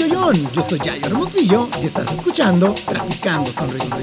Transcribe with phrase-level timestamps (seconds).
[0.00, 4.00] Yo soy Yayo Hermosillo y estás escuchando Traficando Sonrisas.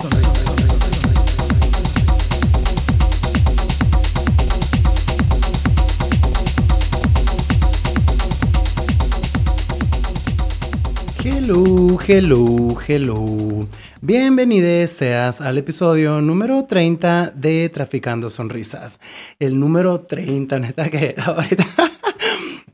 [11.23, 13.68] Hello, hello, hello.
[14.02, 18.99] Bienvenidos seas al episodio número 30 de Traficando Sonrisas.
[19.40, 21.66] El número 30, neta que ahorita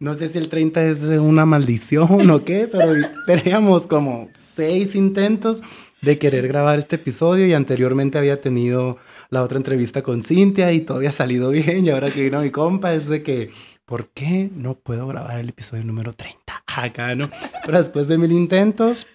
[0.03, 2.93] no sé si el 30 es una maldición o qué, pero
[3.25, 5.63] teníamos como seis intentos
[6.01, 8.97] de querer grabar este episodio y anteriormente había tenido
[9.29, 12.51] la otra entrevista con Cintia y todo había salido bien y ahora que vino mi
[12.51, 13.51] compa es de que,
[13.85, 16.63] ¿por qué no puedo grabar el episodio número 30?
[16.67, 17.29] Acá, ¿no?
[17.65, 19.07] Pero después de mil intentos,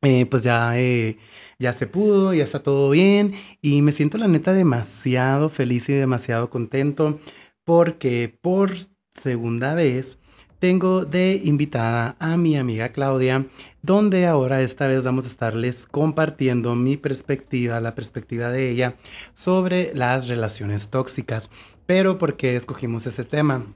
[0.00, 1.18] eh, pues ya, eh,
[1.58, 5.92] ya se pudo, ya está todo bien y me siento la neta demasiado feliz y
[5.92, 7.20] demasiado contento
[7.64, 8.70] porque por
[9.12, 10.21] segunda vez
[10.62, 13.46] tengo de invitada a mi amiga Claudia,
[13.82, 18.94] donde ahora esta vez vamos a estarles compartiendo mi perspectiva, la perspectiva de ella
[19.32, 21.50] sobre las relaciones tóxicas.
[21.84, 23.66] Pero ¿por qué escogimos ese tema?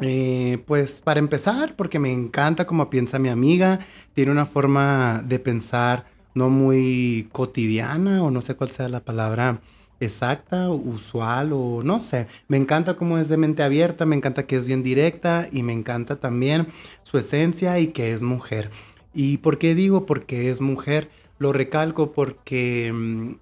[0.00, 3.80] Eh, pues para empezar, porque me encanta cómo piensa mi amiga,
[4.14, 9.60] tiene una forma de pensar no muy cotidiana o no sé cuál sea la palabra
[10.04, 12.26] exacta, usual o no sé.
[12.48, 15.72] Me encanta cómo es de mente abierta, me encanta que es bien directa y me
[15.72, 16.66] encanta también
[17.02, 18.70] su esencia y que es mujer.
[19.14, 21.10] ¿Y por qué digo porque es mujer?
[21.38, 23.34] Lo recalco porque, mm,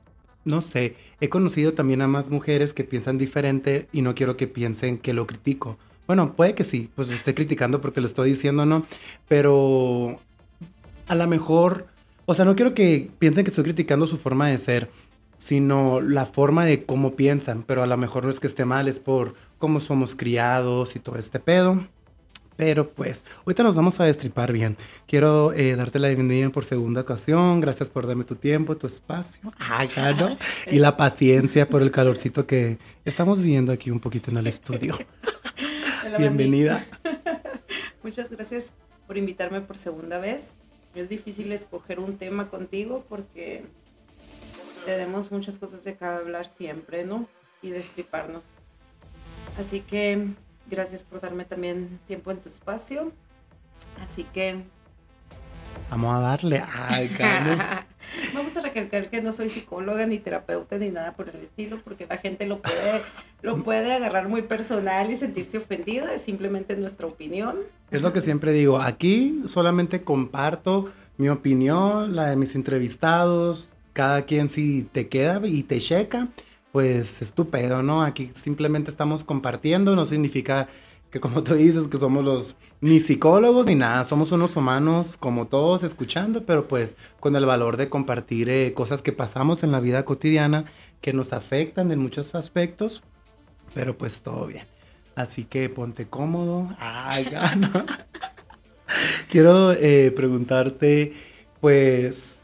[0.44, 4.46] no sé, he conocido también a más mujeres que piensan diferente y no quiero que
[4.46, 5.78] piensen que lo critico.
[6.06, 8.84] Bueno, puede que sí, pues esté criticando porque lo estoy diciendo, ¿no?
[9.28, 10.18] Pero
[11.06, 11.86] a lo mejor,
[12.26, 14.90] o sea, no quiero que piensen que estoy criticando su forma de ser
[15.40, 18.88] sino la forma de cómo piensan, pero a lo mejor no es que esté mal,
[18.88, 21.80] es por cómo somos criados y todo este pedo.
[22.58, 24.76] Pero pues, ahorita nos vamos a destripar bien.
[25.06, 27.62] Quiero eh, darte la bienvenida por segunda ocasión.
[27.62, 29.40] Gracias por darme tu tiempo, tu espacio.
[29.58, 30.36] Acá, ¿no?
[30.70, 34.98] Y la paciencia por el calorcito que estamos viviendo aquí un poquito en el estudio.
[36.18, 36.84] Bienvenida.
[38.02, 38.74] Muchas gracias
[39.06, 40.54] por invitarme por segunda vez.
[40.94, 43.64] Es difícil escoger un tema contigo porque
[44.84, 47.26] tenemos muchas cosas de que hablar siempre, ¿no?
[47.62, 48.46] Y destriparnos.
[49.58, 50.28] Así que
[50.70, 53.12] gracias por darme también tiempo en tu espacio.
[54.02, 54.62] Así que...
[55.90, 56.62] Vamos a darle.
[56.88, 57.10] Ay,
[58.34, 62.06] Vamos a recalcar que no soy psicóloga ni terapeuta ni nada por el estilo, porque
[62.08, 63.02] la gente lo puede,
[63.42, 66.14] lo puede agarrar muy personal y sentirse ofendida.
[66.14, 67.58] Es simplemente nuestra opinión.
[67.90, 68.80] Es lo que siempre digo.
[68.80, 75.62] Aquí solamente comparto mi opinión, la de mis entrevistados, cada quien si te queda y
[75.62, 76.28] te checa,
[76.72, 78.02] pues estupendo, ¿no?
[78.02, 80.68] Aquí simplemente estamos compartiendo, no significa
[81.10, 85.48] que como tú dices que somos los ni psicólogos ni nada, somos unos humanos como
[85.48, 89.80] todos escuchando, pero pues con el valor de compartir eh, cosas que pasamos en la
[89.80, 90.64] vida cotidiana
[91.00, 93.02] que nos afectan en muchos aspectos,
[93.74, 94.64] pero pues todo bien.
[95.16, 96.68] Así que ponte cómodo.
[96.78, 97.70] Ay, gano.
[99.28, 101.12] Quiero eh, preguntarte,
[101.60, 102.39] pues,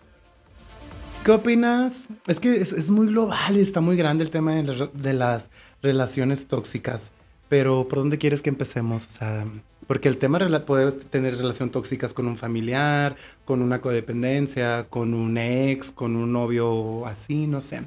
[1.27, 2.07] ¿Qué opinas?
[2.29, 5.51] Es que es, muy global y está muy grande el tema de, las
[5.83, 7.11] relaciones tóxicas.
[7.49, 9.07] Pero ¿por dónde quieres que empecemos?
[9.07, 9.45] O sea,
[9.89, 15.37] porque el tema puede tener relación tóxicas con un familiar, con una codependencia, con un
[15.37, 17.83] ex, con un novio así, no sé.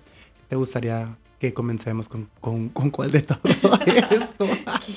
[0.49, 3.39] ¿Te gustaría que comencemos con, con, con cuál de todo
[4.11, 4.49] esto?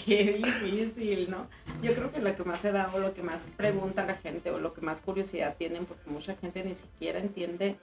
[0.05, 1.47] Qué difícil, ¿no?
[1.81, 4.51] Yo creo que lo que más se da o lo que más pregunta la gente
[4.51, 7.77] o lo que más curiosidad tienen, porque mucha gente ni siquiera entiende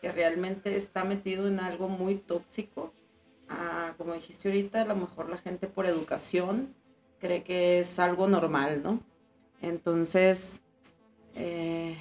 [0.00, 2.92] que realmente está metido en algo muy tóxico.
[3.48, 6.74] Ah, como dijiste ahorita, a lo mejor la gente por educación
[7.18, 9.00] cree que es algo normal, ¿no?
[9.60, 10.62] Entonces,
[11.34, 11.96] eh,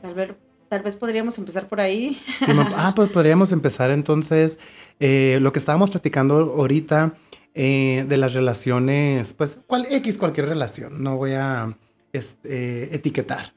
[0.00, 0.30] tal, vez,
[0.68, 2.20] tal vez podríamos empezar por ahí.
[2.76, 4.58] ah, pues podríamos empezar entonces
[5.00, 7.14] eh, lo que estábamos platicando ahorita
[7.54, 11.76] eh, de las relaciones, pues, cual, X, cualquier relación, no voy a
[12.12, 13.52] este, etiquetar.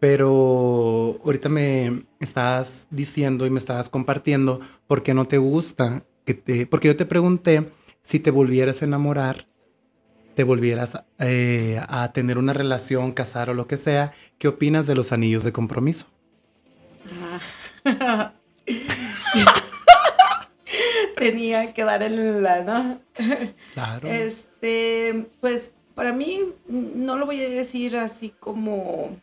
[0.00, 6.34] Pero ahorita me estás diciendo y me estabas compartiendo por qué no te gusta, que
[6.34, 7.68] te, porque yo te pregunté
[8.02, 9.46] si te volvieras a enamorar,
[10.34, 14.94] te volvieras eh, a tener una relación, casar o lo que sea, ¿qué opinas de
[14.94, 16.06] los anillos de compromiso?
[21.16, 23.00] Tenía que dar el la, ¿no?
[23.74, 24.08] Claro.
[24.08, 29.18] Este, pues para mí no lo voy a decir así como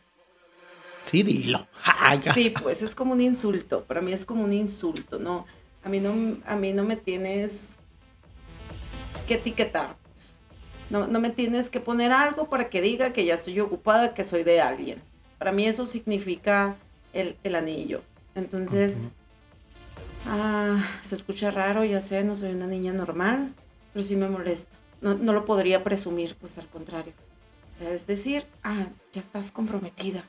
[1.10, 1.66] Sí, dilo.
[2.34, 3.84] sí, pues es como un insulto.
[3.84, 5.46] Para mí es como un insulto, ¿no?
[5.82, 7.76] A mí no, a mí no me tienes
[9.26, 10.36] que etiquetar, pues.
[10.90, 14.24] No, no me tienes que poner algo para que diga que ya estoy ocupada, que
[14.24, 15.00] soy de alguien.
[15.38, 16.76] Para mí eso significa
[17.12, 18.02] el, el anillo.
[18.34, 19.08] Entonces,
[20.26, 23.54] ah, se escucha raro, ya sé, no soy una niña normal,
[23.92, 24.76] pero sí me molesta.
[25.00, 27.12] No, no lo podría presumir, pues al contrario.
[27.76, 30.24] O sea, es decir, ah, ya estás comprometida.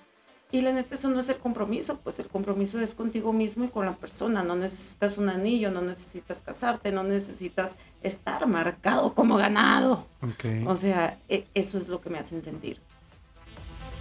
[0.52, 3.68] Y la neta, eso no es el compromiso, pues el compromiso es contigo mismo y
[3.68, 4.42] con la persona.
[4.42, 10.08] No necesitas un anillo, no necesitas casarte, no necesitas estar marcado como ganado.
[10.24, 10.66] Ok.
[10.68, 12.80] O sea, e- eso es lo que me hacen sentir.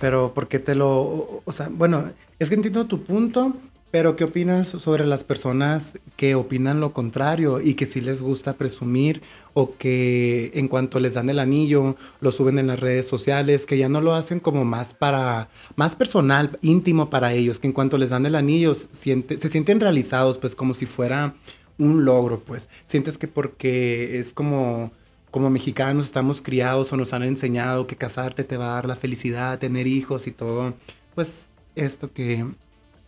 [0.00, 2.04] Pero porque te lo, o o sea, bueno,
[2.38, 3.54] es que entiendo tu punto,
[3.90, 8.54] pero ¿qué opinas sobre las personas que opinan lo contrario y que sí les gusta
[8.54, 9.22] presumir
[9.54, 13.78] o que en cuanto les dan el anillo lo suben en las redes sociales, que
[13.78, 17.96] ya no lo hacen como más para, más personal, íntimo para ellos, que en cuanto
[17.96, 21.34] les dan el anillo siente- se sienten realizados, pues como si fuera
[21.78, 24.92] un logro, pues sientes que porque es como
[25.30, 28.96] como mexicanos estamos criados o nos han enseñado que casarte te va a dar la
[28.96, 30.72] felicidad, tener hijos y todo,
[31.14, 32.46] pues esto que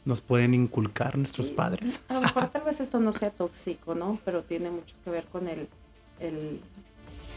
[0.05, 1.53] nos pueden inculcar nuestros Sí.
[1.55, 2.01] padres.
[2.09, 4.19] A lo mejor tal vez esto no sea tóxico, ¿no?
[4.25, 5.69] Pero tiene mucho que ver con el,
[6.19, 6.61] el,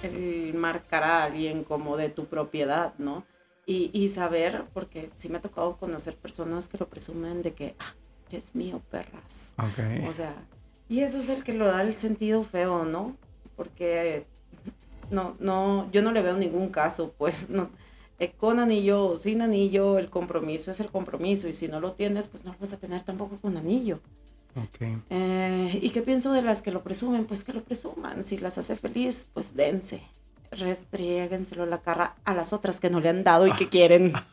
[0.04, 3.26] el marcar a alguien como de tu propiedad, ¿no?
[3.66, 7.76] Y, y saber, porque sí me ha tocado conocer personas que lo presumen de que,
[7.80, 7.94] ah,
[8.30, 9.54] ya es mío, perras.
[9.58, 10.10] Ok.
[10.10, 10.34] O sea,
[10.90, 13.16] y eso es el que lo da el sentido feo, ¿no?
[13.56, 14.26] Porque
[15.12, 17.70] no, no, yo no le veo ningún caso, pues, no.
[18.20, 21.94] Eh, con anillo o sin anillo, el compromiso es el compromiso, y si no lo
[21.94, 24.00] tienes, pues no lo vas a tener tampoco con anillo.
[24.56, 25.02] ok.
[25.10, 27.26] Eh, ¿Y qué pienso de las que lo presumen?
[27.26, 28.24] Pues que lo presuman.
[28.24, 30.02] Si las hace feliz, pues dense.
[30.52, 34.14] Restriéguenselo la cara a las otras que no le han dado y que quieren.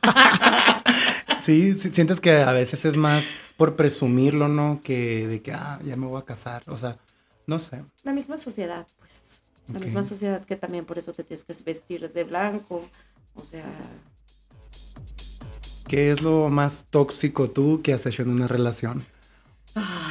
[1.39, 3.25] Sí, sí, sientes que a veces es más
[3.57, 4.81] por presumirlo, ¿no?
[4.85, 6.63] Que de que, ah, ya me voy a casar.
[6.67, 6.99] O sea,
[7.47, 7.83] no sé.
[8.03, 9.41] La misma sociedad, pues.
[9.73, 9.85] La Ok.
[9.85, 12.85] misma sociedad que también por eso te tienes que vestir de blanco.
[13.41, 13.65] O sea,
[15.89, 19.05] ¿Qué es lo más tóxico tú que has hecho en una relación?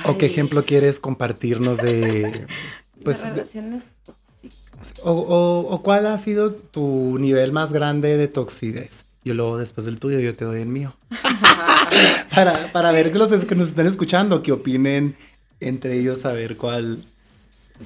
[0.06, 2.46] ¿O qué ejemplo quieres compartirnos de...
[3.04, 4.94] Pues, de de- relaciones tóxicas.
[5.04, 9.06] o, o- o cuál ha sido tu nivel más grande de toxidez?
[9.24, 10.94] Yo luego, después del tuyo, yo te doy el mío.
[12.36, 15.16] para, para ver que los que nos están escuchando, que opinen
[15.62, 17.02] entre ellos, a ver cuál,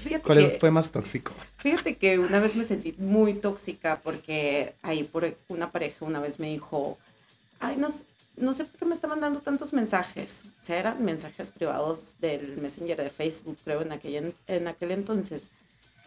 [0.03, 1.31] Fíjate cuál que- fue más tóxico.
[1.63, 6.37] Fíjate que una vez me sentí muy tóxica porque ahí por una pareja una vez
[6.37, 6.97] me dijo,
[7.61, 7.87] ay, no,
[8.35, 10.41] no sé por qué me estaban dando tantos mensajes.
[10.59, 15.49] O sea, eran mensajes privados del Messenger de Facebook, creo, en aquel, en, aquel entonces.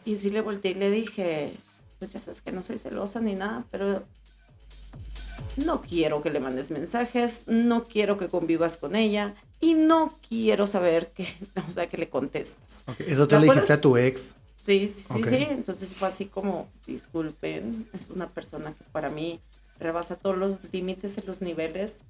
[0.04, 1.54] Y sí le volteé y le dije,
[1.98, 4.04] pues ya sabes que no soy celosa ni nada, pero
[5.64, 10.66] no quiero que le mandes mensajes, no quiero que convivas con ella y no quiero
[10.66, 11.26] saber que,
[11.66, 12.84] o sea, que le contestas.
[12.98, 14.36] Eso tú ¿La le puedes- dijiste a tu ex.
[14.66, 15.46] Sí, sí, sí, sí.
[15.48, 19.40] Entonces fue así como, disculpen, es una persona que para mí
[19.78, 22.00] rebasa todos los límites y los niveles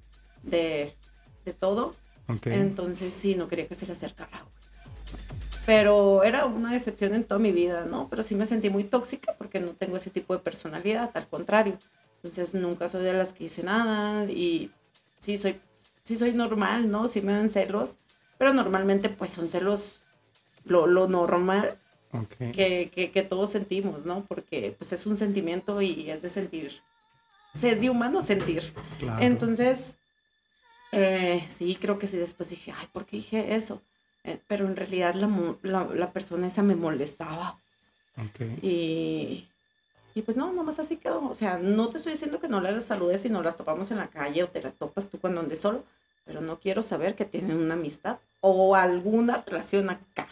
[0.41, 0.95] de,
[1.45, 1.93] de todo.
[2.45, 4.43] Entonces sí, no quería que se le acercara.
[5.67, 8.07] Pero era una decepción en toda mi vida, ¿no?
[8.09, 11.77] Pero sí me sentí muy tóxica porque no tengo ese tipo de personalidad, al contrario.
[12.15, 14.71] Entonces nunca soy de las que hice nada y
[15.19, 15.61] sí soy,
[16.01, 17.07] sí soy normal, ¿no?
[17.07, 17.97] Sí me dan celos,
[18.39, 19.99] pero normalmente pues son celos
[20.65, 21.77] lo, lo normal
[22.11, 22.51] ok.
[22.53, 24.25] que, que, que todos sentimos, ¿no?
[24.25, 26.81] Porque pues es un sentimiento y es de sentir.
[27.53, 28.73] O sea, es de humano sentir.
[28.99, 29.21] Claro.
[29.23, 29.97] Entonces,
[30.91, 33.81] eh, sí, creo que sí, después dije, ay, ¿por qué dije eso?
[34.23, 35.29] Eh, pero en realidad la,
[35.63, 37.59] la, la persona esa me molestaba.
[38.17, 38.41] Ok.
[38.61, 39.47] Y,
[40.15, 41.27] y pues no, nomás así quedó.
[41.29, 43.97] O sea, no te estoy diciendo que no las saludes si no las topamos en
[43.97, 45.83] la calle o te la topas tú cuando andes solo,
[46.25, 50.27] pero no quiero saber que tienen una amistad o alguna relación acá.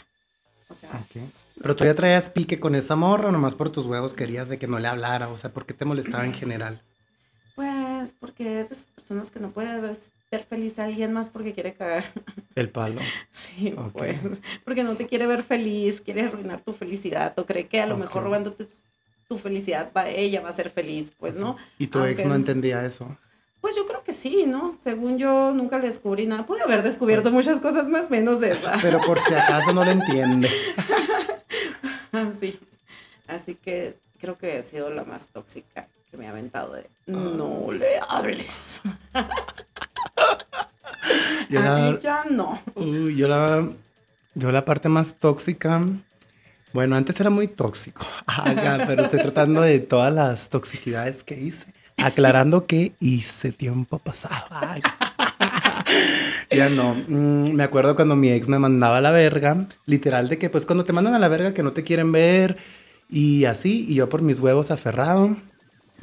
[0.70, 1.22] O sea, Ok.
[1.62, 4.57] Pero tú ya traías pique con esa morra o nomás por tus huevos querías de
[4.57, 5.29] que no le hablara.
[5.29, 6.81] O sea, ¿por qué te molestaba en general?
[7.55, 9.97] pues porque es de esas personas que no puede ver,
[10.43, 12.03] feliz a alguien más porque quiere cagar.
[12.55, 13.01] El palo.
[13.31, 14.19] Sí, pues,
[14.65, 17.97] porque no te quiere ver feliz, quiere arruinar tu felicidad o cree que a lo
[17.97, 18.67] mejor robándote
[19.29, 21.55] tu felicidad, va, ella va a ser feliz, pues, ¿no?
[21.79, 23.17] Y tu ex no entendía eso.
[23.62, 24.77] Pues yo creo que sí, ¿no?
[24.79, 26.45] Según yo, nunca le descubrí nada.
[26.45, 28.74] Pude haber descubierto muchas cosas más menos esa.
[28.81, 30.50] Pero por si acaso no le entiende.
[32.27, 32.60] Así.
[33.27, 37.72] Así que creo que he sido la más tóxica que me ha aventado de no
[37.72, 38.81] le hables.
[41.50, 42.60] Yo a la, ella no.
[42.74, 43.69] uy, yo la,
[44.34, 45.79] yo la parte más tóxica.
[46.74, 48.07] Bueno, antes era muy tóxico.
[48.88, 51.72] Pero estoy tratando de todas las toxicidades que hice.
[51.98, 54.48] Aclarando que hice tiempo pasado.
[56.55, 56.95] Ya no.
[57.07, 59.67] Mm, me acuerdo cuando mi ex me mandaba a la verga.
[59.85, 62.57] Literal de que pues cuando te mandan a la verga que no te quieren ver.
[63.09, 63.85] Y así.
[63.88, 65.35] Y yo por mis huevos aferrado.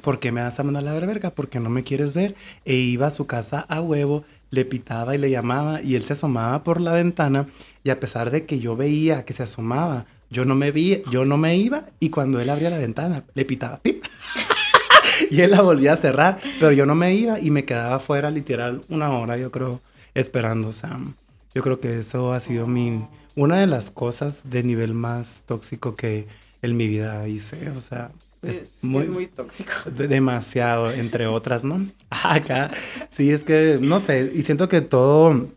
[0.01, 1.31] ¿por qué me vas a mandar a la verga?
[1.31, 2.35] Porque no me quieres ver.
[2.65, 6.15] E iba a su casa a huevo, le pitaba y le llamaba y él se
[6.15, 7.47] asomaba por la ventana
[7.85, 11.25] y a pesar de que yo veía que se asomaba, yo no me vi, yo
[11.25, 13.81] no me iba y cuando él abría la ventana le pitaba
[15.31, 18.31] y él la volvía a cerrar, pero yo no me iba y me quedaba afuera
[18.31, 19.81] literal una hora, yo creo,
[20.15, 20.69] esperando.
[20.69, 20.99] O sea,
[21.55, 25.95] yo creo que eso ha sido mi, una de las cosas de nivel más tóxico
[25.95, 26.27] que
[26.63, 27.71] en mi vida hice.
[27.71, 28.11] O sea,
[28.43, 29.73] es, muy, muy tóxico.
[29.91, 31.87] Demasiado, entre otras, ¿no?
[32.11, 32.71] Acá,
[33.09, 35.49] sí, es que, no sé, y siento que todo,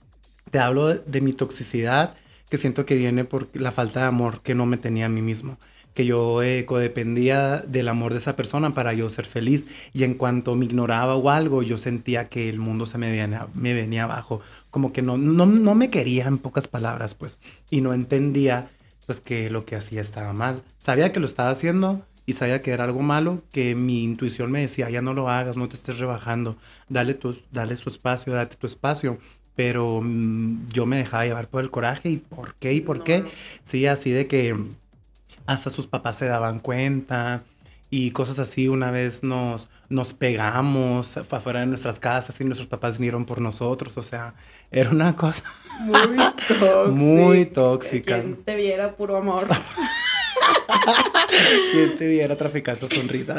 [0.52, 2.16] te hablo de mi toxicidad,
[2.50, 5.22] que siento que viene por la falta de amor que no me tenía a mí
[5.22, 5.58] mismo
[5.96, 9.66] que yo eh, codependía del amor de esa persona para yo ser feliz.
[9.94, 13.48] Y en cuanto me ignoraba o algo, yo sentía que el mundo se me venía,
[13.56, 14.42] me venía abajo.
[14.70, 17.40] Como que no, no, no me quería en pocas palabras, pues.
[17.72, 18.68] Y no entendía,
[19.06, 20.64] pues, que lo que hacía estaba mal.
[20.78, 24.62] Sabía que lo estaba haciendo y sabía que era algo malo, que mi intuición me
[24.62, 26.58] decía, ya no lo hagas, no te estés rebajando,
[26.90, 29.18] dale tu, dale su espacio, date tu espacio
[29.56, 33.24] pero mm, yo me dejaba llevar por el coraje y por qué y por qué.
[33.64, 34.56] Sí, así de que
[35.46, 37.44] hasta sus papás se daban cuenta
[37.90, 38.68] y cosas así.
[38.68, 43.98] Una vez nos, nos pegamos afuera de nuestras casas y nuestros papás vinieron por nosotros.
[43.98, 44.34] O sea,
[44.72, 45.44] era una cosa
[45.80, 46.92] muy tóxica.
[46.92, 48.22] muy tóxica.
[48.22, 49.48] Quien te viera puro amor.
[51.72, 53.38] Quien te viera traficando sonrisas.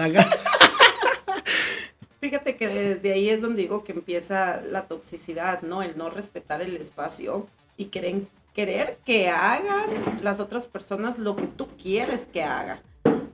[2.21, 5.83] Fíjate que desde ahí es donde digo que empieza la toxicidad, ¿no?
[5.83, 7.47] El no respetar el espacio
[7.77, 8.23] y querer
[8.57, 9.85] querer que hagan
[10.23, 12.83] las otras personas lo que tú quieres que haga.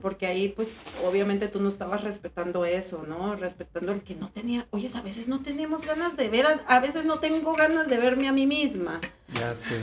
[0.01, 0.75] Porque ahí, pues,
[1.07, 3.37] obviamente tú no estabas respetando eso, ¿no?
[3.37, 7.05] Respetando el que no tenía, oye, a veces no tenemos ganas de ver, a, veces
[7.05, 8.99] no tengo ganas de verme a mí misma.
[9.39, 9.79] Ya sé.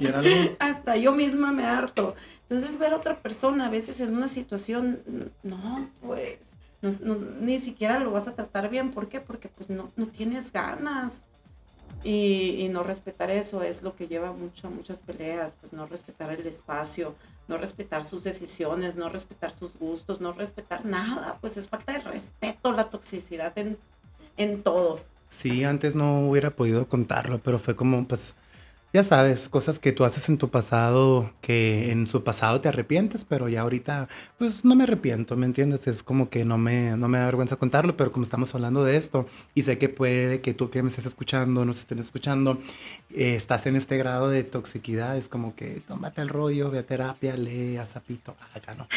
[0.00, 0.56] ¿Y era algo?
[0.58, 2.14] Hasta yo misma me harto.
[2.48, 5.02] Entonces, ver a otra persona a veces en una situación,
[5.42, 6.38] no, pues,
[7.42, 8.92] ni siquiera lo vas a tratar bien.
[8.92, 9.20] ¿Por qué?
[9.20, 11.24] Porque, pues, no, no tienes ganas.
[12.02, 16.46] Y, no respetar eso es lo que lleva mucho muchas peleas, pues no respetar el
[16.46, 17.14] espacio,
[17.48, 21.98] no respetar sus decisiones, no respetar sus gustos, no respetar nada, pues es falta de
[22.00, 23.76] respeto, la toxicidad en,
[24.36, 25.00] en todo.
[25.28, 28.34] Sí, antes no hubiera podido contarlo, pero fue como, pues,
[28.92, 33.24] ya sabes, cosas que tú haces en tu pasado, que en su pasado te arrepientes,
[33.24, 35.86] pero ya ahorita, pues no me arrepiento, ¿me entiendes?
[35.86, 38.96] Es como que no me, no me da vergüenza contarlo, pero como estamos hablando de
[38.96, 42.58] esto, y sé que puede que tú que me estés escuchando, nos estén escuchando,
[43.14, 46.86] eh, estás en este grado de toxicidad, es como que tómate el rollo, ve a
[46.86, 48.88] terapia, lee a Zapito, acá no.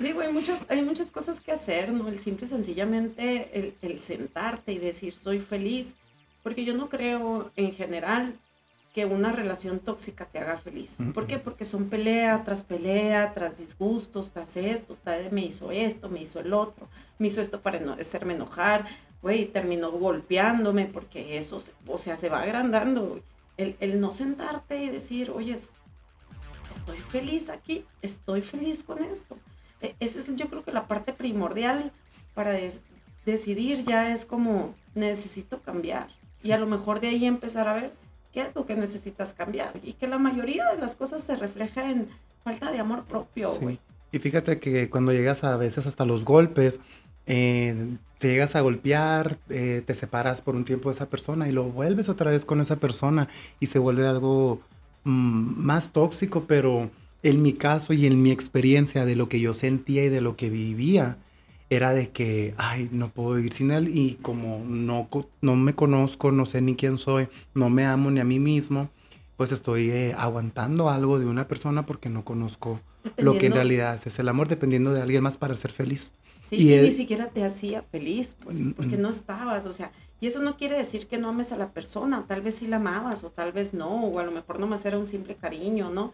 [0.00, 2.08] Digo, hay muchas, hay muchas cosas que hacer, ¿no?
[2.08, 5.94] El simple sencillamente, el, el sentarte y decir, soy feliz
[6.42, 8.34] porque yo no creo en general
[8.94, 10.98] que una relación tóxica te haga feliz.
[11.14, 11.38] ¿Por qué?
[11.38, 16.40] Porque son pelea tras pelea, tras disgustos, tras esto, tras me hizo esto, me hizo
[16.40, 18.86] el otro, me hizo esto para no, hacerme enojar,
[19.22, 23.20] güey, terminó golpeándome porque eso, o sea, se va agrandando.
[23.56, 29.38] El, el, no sentarte y decir, oye, estoy feliz aquí, estoy feliz con esto.
[29.80, 31.92] E, esa es yo creo que la parte primordial
[32.34, 32.58] para
[33.24, 36.08] decidir ya es como, necesito cambiar
[36.42, 37.92] y a lo mejor de ahí empezar a ver
[38.32, 39.72] qué es lo que necesitas cambiar.
[39.82, 42.08] Y que la mayoría de las cosas se refleja en
[42.44, 43.78] falta de amor propio, güey.
[44.10, 46.80] Y fíjate que cuando llegas a veces hasta los golpes,
[47.26, 51.52] eh, te llegas a golpear, eh, te separas por un tiempo de esa persona y
[51.52, 54.60] lo vuelves otra vez con esa persona y se vuelve algo
[55.04, 56.90] mm, más tóxico, pero
[57.22, 60.36] en mi caso y en mi experiencia de lo que yo sentía y de lo
[60.36, 61.16] que vivía,
[61.74, 65.08] era de que, ay, no puedo vivir sin él y como no,
[65.40, 68.90] no me conozco, no sé ni quién soy, no me amo ni a mí mismo,
[69.38, 72.80] pues estoy eh, aguantando algo de una persona porque no conozco
[73.16, 76.12] lo que en realidad es el amor, dependiendo de alguien más para ser feliz.
[76.46, 79.00] Sí, y ni siquiera te hacía feliz, pues, mm, porque mm.
[79.00, 82.26] no estabas, o sea, y eso no quiere decir que no ames a la persona,
[82.28, 84.98] tal vez sí la amabas o tal vez no, o a lo mejor nomás era
[84.98, 86.12] un simple cariño, ¿no?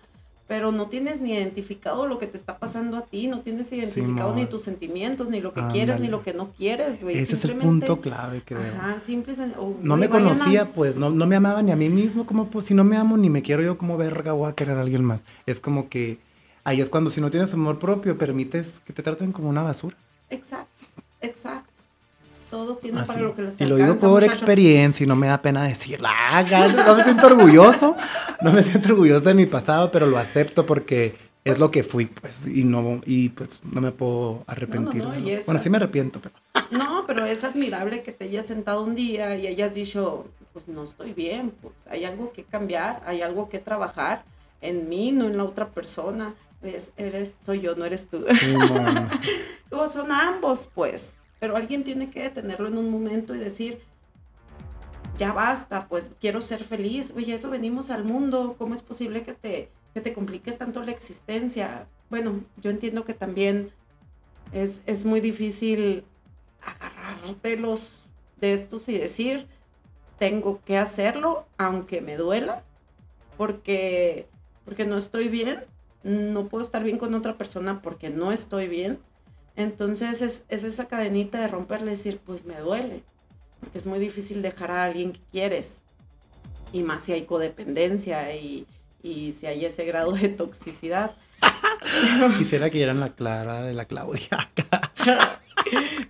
[0.48, 4.34] Pero no tienes ni identificado lo que te está pasando a ti, no tienes identificado
[4.34, 7.18] ni tus sentimientos, ni lo que quieres, ni lo que no quieres, güey.
[7.18, 8.62] Ese es el punto clave, creo.
[8.80, 9.34] Ajá, simple,
[9.82, 12.74] no me conocía, pues, no, no me amaba ni a mí mismo, como, pues, si
[12.74, 15.26] no me amo ni me quiero yo, como verga voy a querer a alguien más.
[15.44, 16.18] Es como que,
[16.64, 19.96] ahí es cuando si no tienes amor propio, permites que te traten como una basura.
[20.30, 20.86] Exacto,
[21.20, 21.77] exacto
[22.50, 25.40] todos tienen para lo que les Y lo digo por experiencia y no me da
[25.40, 26.12] pena decirla.
[26.86, 27.96] No me siento orgulloso,
[28.40, 31.14] no me siento orgulloso de mi pasado, pero lo acepto porque
[31.44, 35.04] es lo que fui, pues, y no, y pues no me puedo arrepentir.
[35.46, 36.34] bueno, sí me arrepiento, pero.
[36.70, 40.82] No, pero es admirable que te hayas sentado un día y hayas dicho, pues no
[40.82, 44.24] estoy bien, pues hay algo que cambiar, hay algo que trabajar
[44.60, 46.34] en mí, no en la otra persona.
[46.62, 48.26] es, eres, soy yo, no eres tú.
[49.70, 51.16] o son ambos, pues.
[51.40, 53.80] Pero alguien tiene que detenerlo en un momento y decir,
[55.18, 57.12] ya basta, pues quiero ser feliz.
[57.16, 58.56] Oye, eso venimos al mundo.
[58.58, 61.86] ¿Cómo es posible que te, que te compliques tanto la existencia?
[62.10, 63.70] Bueno, yo entiendo que también
[64.52, 66.04] es, es muy difícil
[66.62, 68.06] agarrarte los
[68.40, 69.46] de estos y decir,
[70.18, 72.62] tengo que hacerlo aunque me duela,
[73.36, 74.28] porque,
[74.64, 75.64] porque no estoy bien,
[76.02, 78.98] no puedo estar bien con otra persona porque no estoy bien.
[79.58, 83.02] Entonces es, esa cadenita de romperle y decir, pues me duele,
[83.58, 85.78] porque es muy difícil dejar a alguien que quieres,
[86.72, 88.68] y más si hay codependencia y,
[89.02, 91.16] y si hay ese grado de toxicidad.
[92.38, 94.28] Quisiera que eran la Clara de la Claudia.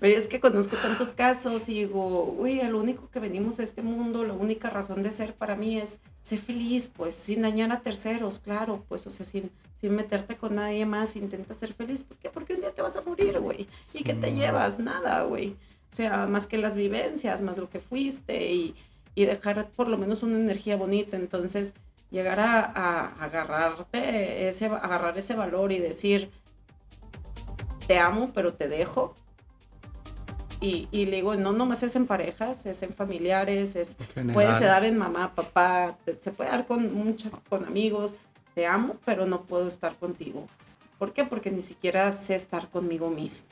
[0.00, 4.24] es que conozco tantos casos y digo, uy, el único que venimos a este mundo,
[4.24, 8.38] la única razón de ser para mí es ser feliz, pues sin dañar a terceros,
[8.38, 9.50] claro, pues, o sea, sin,
[9.80, 12.04] sin meterte con nadie más, intenta ser feliz.
[12.04, 12.30] ¿Por qué?
[12.30, 13.66] Porque un día te vas a morir, güey.
[13.92, 14.78] ¿Y qué te llevas?
[14.78, 15.56] Nada, güey.
[15.90, 18.74] O sea, más que las vivencias, más lo que fuiste y,
[19.14, 21.16] y dejar por lo menos una energía bonita.
[21.16, 21.74] Entonces,
[22.10, 26.30] llegar a, a agarrarte ese, agarrar ese valor y decir,
[27.86, 29.14] te amo, pero te dejo,
[30.60, 33.96] y, y, le digo, no nomás es en parejas, es en familiares, es,
[34.32, 38.14] puede dar en mamá, papá, se puede dar con muchas, con amigos,
[38.54, 40.46] te amo, pero no puedo estar contigo.
[40.98, 41.24] ¿Por qué?
[41.24, 43.46] Porque ni siquiera sé estar conmigo mismo.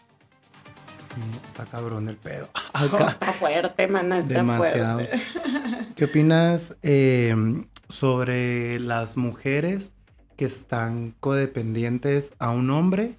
[1.14, 2.48] Sí, está cabrón el pedo.
[3.08, 4.98] está fuerte, mana, está Demasiado.
[4.98, 5.22] fuerte.
[5.96, 9.94] ¿Qué opinas em, sobre las mujeres
[10.36, 13.16] que están codependientes a un hombre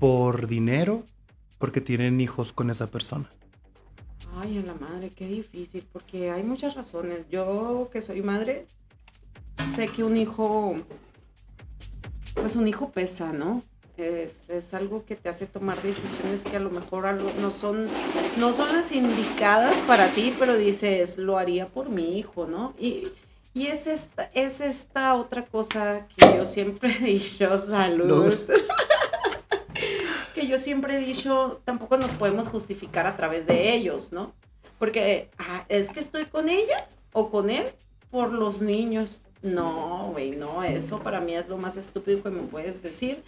[0.00, 1.04] por dinero
[1.58, 3.30] porque tienen hijos con esa persona?
[4.36, 7.24] Ay, a la madre, qué difícil, porque hay muchas razones.
[7.30, 8.66] Yo que soy madre,
[9.74, 10.76] sé que un hijo,
[12.34, 13.62] pues un hijo pesa, ¿no?
[13.96, 17.88] Es, es, algo que te hace tomar decisiones que a lo mejor no son,
[18.38, 22.74] no son las indicadas para ti, pero dices, lo haría por mi hijo, ¿no?
[22.78, 23.08] Y,
[23.54, 28.36] y es, esta, es esta otra cosa que yo siempre he dicho, salud.
[30.38, 34.34] Que yo siempre he dicho, tampoco nos podemos justificar a través de ellos, ¿no?
[34.78, 37.64] Porque ah, es que estoy con ella o con él
[38.10, 39.22] por los niños.
[39.42, 43.22] No, güey, no, eso para mí es lo más estúpido que me puedes decir.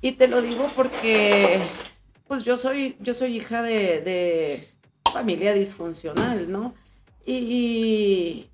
[0.00, 1.58] Y te lo digo porque,
[2.28, 4.58] pues yo soy, yo soy hija de,
[5.12, 6.74] familia disfuncional, ¿no?
[7.24, 8.50] Y,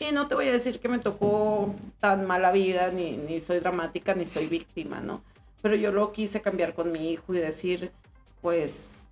[0.00, 3.60] y no te voy a decir que me tocó tan mala vida, ni, ni soy
[3.60, 5.22] dramática, ni soy víctima, ¿no?
[5.64, 7.90] Pero yo lo quise cambiar con mi hijo y decir,
[8.42, 9.08] pues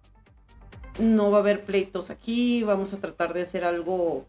[1.00, 4.26] no va a haber pleitos aquí, vamos a tratar de hacer algo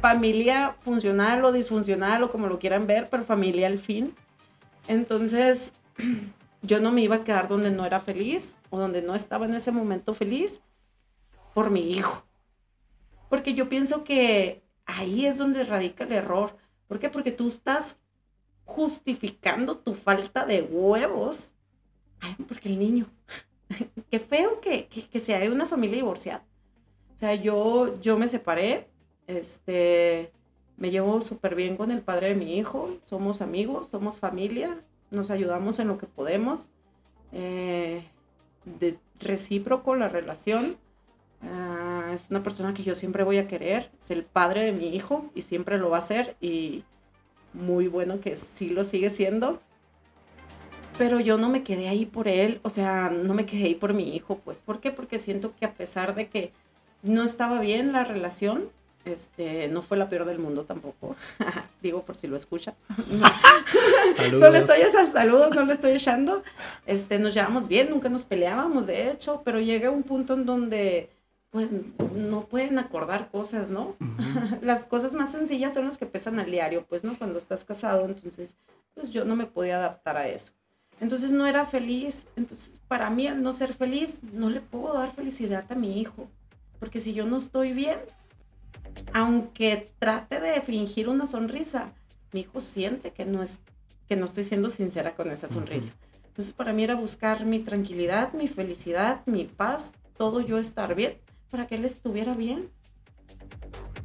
[0.00, 4.16] familia funcional o disfuncional o como lo quieran ver, pero familia al fin.
[4.88, 5.74] Entonces,
[6.62, 9.54] yo no me iba a quedar donde no era feliz o donde no estaba en
[9.54, 10.60] ese momento feliz
[11.54, 12.24] por mi hijo.
[13.28, 16.56] Porque yo pienso que ahí es donde radica el error.
[16.88, 17.08] ¿Por qué?
[17.08, 17.96] Porque tú estás
[18.68, 21.54] justificando tu falta de huevos.
[22.20, 23.06] Ay, porque el niño.
[24.10, 26.44] Qué feo que, que, sea de una familia divorciada.
[27.14, 28.88] O sea, yo, yo me separé,
[29.26, 30.32] este,
[30.76, 34.78] me llevo súper bien con el padre de mi hijo, somos amigos, somos familia,
[35.10, 36.68] nos ayudamos en lo que podemos.
[37.32, 38.04] Eh,
[38.64, 40.76] de recíproco la relación.
[41.42, 44.94] Ah, es una persona que yo siempre voy a querer, es el padre de mi
[44.94, 46.84] hijo y siempre lo va a ser y
[47.52, 49.60] muy bueno que sí lo sigue siendo.
[50.96, 53.94] Pero yo no me quedé ahí por él, o sea, no me quedé ahí por
[53.94, 54.60] mi hijo, pues.
[54.60, 54.90] ¿Por qué?
[54.90, 56.52] Porque siento que a pesar de que
[57.02, 58.68] no estaba bien la relación,
[59.04, 61.16] este, no fue la peor del mundo tampoco.
[61.82, 62.74] Digo por si lo escucha.
[64.32, 66.42] no le estoy echando saludos, no le estoy echando.
[66.86, 71.10] Este, nos llevamos bien, nunca nos peleábamos, de hecho, pero llega un punto en donde
[71.50, 71.70] pues
[72.14, 73.96] no pueden acordar cosas, ¿no?
[74.62, 77.16] las cosas más sencillas son las que pesan al diario, pues, ¿no?
[77.16, 78.58] Cuando estás casado, entonces,
[78.94, 80.52] pues yo no me podía adaptar a eso.
[81.00, 85.12] Entonces no era feliz, entonces para mí al no ser feliz, no le puedo dar
[85.12, 86.28] felicidad a mi hijo,
[86.80, 87.98] porque si yo no estoy bien,
[89.12, 91.92] aunque trate de fingir una sonrisa,
[92.32, 93.60] mi hijo siente que no, es,
[94.08, 95.94] que no estoy siendo sincera con esa sonrisa.
[96.26, 101.16] Entonces para mí era buscar mi tranquilidad, mi felicidad, mi paz, todo yo estar bien
[101.50, 102.68] para que él estuviera bien.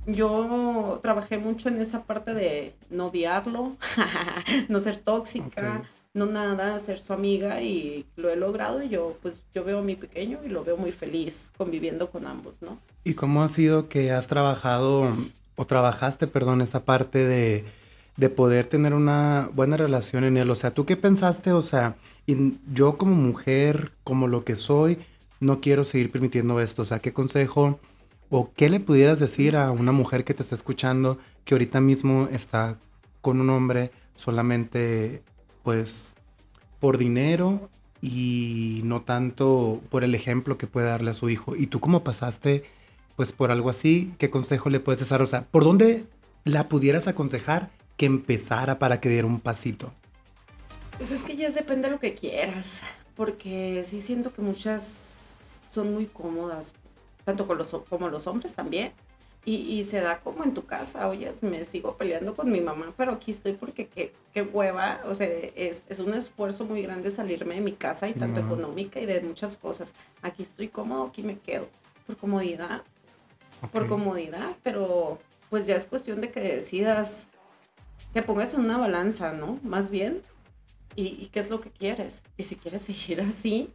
[0.06, 3.78] Yo trabajé mucho en esa parte de no odiarlo,
[4.70, 9.44] no ser tóxica, no nada, ser su amiga y lo he logrado y yo pues
[9.54, 12.80] yo veo a mi pequeño y lo veo muy feliz conviviendo con ambos, ¿no?
[13.04, 15.14] ¿Y cómo ha sido que has trabajado
[15.56, 17.66] o trabajaste, perdón, esta parte de,
[18.18, 20.50] de poder tener una buena relación en él.
[20.50, 21.52] O sea, ¿tú qué pensaste?
[21.52, 21.96] O sea,
[22.74, 25.00] yo como mujer, como lo que soy,
[25.40, 26.82] no quiero seguir permitiendo esto.
[26.82, 27.80] O sea, ¿qué consejo
[28.30, 32.28] o qué le pudieras decir a una mujer que te está escuchando que ahorita mismo
[32.32, 32.78] está
[33.22, 35.22] con un hombre solamente,
[35.64, 36.16] pues,
[36.80, 37.70] por dinero
[38.02, 41.56] y no tanto por el ejemplo que puede darle a su hijo?
[41.56, 42.64] Y tú cómo pasaste,
[43.16, 45.22] pues, por algo así, ¿qué consejo le puedes dar?
[45.22, 46.06] O sea, ¿por dónde
[46.44, 49.94] la pudieras aconsejar que empezara para que diera un pasito?
[50.98, 52.82] Pues es que ya depende de lo que quieras,
[53.16, 55.23] porque sí siento que muchas
[55.74, 58.92] son muy cómodas, pues, tanto con los, como los hombres también.
[59.46, 63.12] Y, se da como en tu casa, oye, me sigo peleando con mi mamá, pero
[63.12, 67.56] aquí estoy porque qué, qué hueva, o sea, es, es, un esfuerzo muy grande salirme
[67.56, 69.96] de mi casa y tanto económica y de muchas cosas.
[70.22, 71.68] Aquí estoy cómodo, aquí me quedo,
[72.08, 72.84] por comodidad,
[73.74, 77.28] por comodidad, pero pues ya es cuestión de que decidas,
[78.14, 79.60] que pongas en una balanza, ¿no?
[79.62, 80.22] Más bien,
[80.96, 82.24] y, qué es lo que quieres.
[82.38, 83.74] Y si quieres seguir así,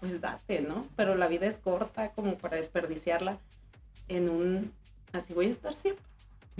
[0.00, 0.86] pues date, ¿no?
[0.96, 3.38] Pero la vida es corta como para desperdiciarla
[4.08, 4.72] en un,
[5.12, 6.04] así voy a estar siempre.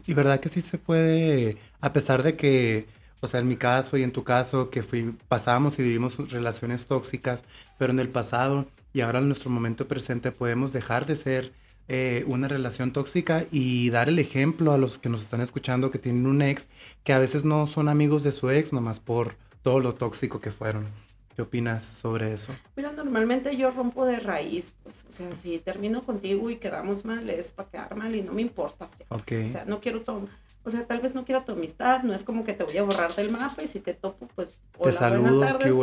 [0.07, 2.87] Y verdad que sí se puede, a pesar de que,
[3.21, 6.87] o sea, en mi caso y en tu caso, que fui, pasamos y vivimos relaciones
[6.87, 7.45] tóxicas,
[7.79, 11.53] pero en el pasado y ahora en nuestro momento presente podemos dejar de ser
[11.89, 15.99] eh, una relación tóxica y dar el ejemplo a los que nos están escuchando que
[15.99, 16.69] tienen un ex
[17.03, 20.51] que a veces no son amigos de su ex nomás por todo lo tóxico que
[20.51, 20.88] fueron.
[21.37, 22.53] ¿Qué opinas sobre eso?
[22.77, 27.31] Mira, normalmente yo rompo de raíz, pues, o sea, si termino contigo y quedamos mal,
[27.31, 28.88] es para quedar mal y no me importa.
[29.09, 30.29] O sea, no quiero todo
[30.62, 32.83] o sea, tal vez no quiera tu amistad, no es como que te voy a
[32.83, 35.75] borrar del mapa y si te topo, pues, hola, te saludo, buenas tardes,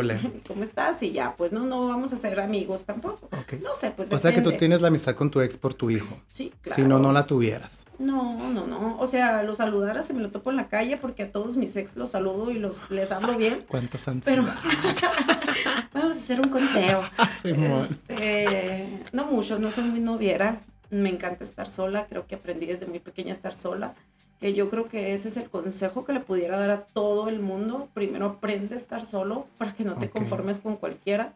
[0.48, 1.02] ¿cómo estás?
[1.02, 3.28] Y ya, pues no, no vamos a ser amigos tampoco.
[3.64, 5.90] No sé, pues O sea que tú tienes la amistad con tu ex por tu
[5.90, 6.20] hijo.
[6.30, 6.76] Sí, claro.
[6.76, 7.88] Si no, no la tuvieras.
[7.98, 9.00] No, no, no.
[9.00, 11.76] O sea, lo saludaras y me lo topo en la calle porque a todos mis
[11.76, 13.66] ex los saludo y los les hablo bien.
[13.68, 14.44] ¿Cuántos han Pero
[15.94, 17.02] vamos a hacer un conteo.
[17.44, 20.60] este, no mucho, no soy muy noviera.
[20.92, 23.96] Me encanta estar sola, creo que aprendí desde muy pequeña a estar sola
[24.40, 27.40] que yo creo que ese es el consejo que le pudiera dar a todo el
[27.40, 27.90] mundo.
[27.94, 31.34] Primero aprende a estar solo para que no te conformes con cualquiera.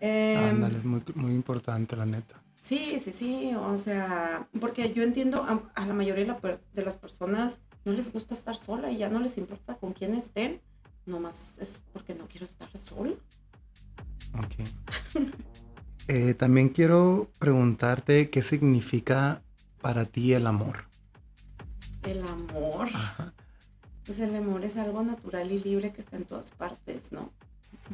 [0.00, 2.40] Eh, Ándale, es muy, muy importante, la neta.
[2.60, 6.36] Sí, sí, sí, o sea, porque yo entiendo a, la mayoría
[6.72, 10.14] de, las personas no les gusta estar sola y ya no les importa con quién
[10.14, 10.60] estén,
[11.04, 13.14] nomás es porque no quiero estar sola.
[14.34, 15.24] Ok.
[16.08, 19.42] Eh, también quiero preguntarte qué significa
[19.80, 20.84] para ti el amor.
[22.06, 22.88] El amor.
[24.04, 27.32] Pues el amor es algo natural y libre que está en todas partes, ¿no?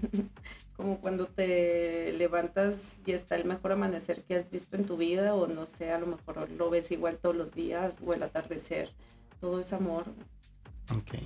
[0.77, 5.35] Como cuando te levantas y está el mejor amanecer que has visto en tu vida,
[5.35, 8.93] o no sé, a lo mejor lo ves igual todos los días, o el atardecer.
[9.41, 10.05] Todo es amor.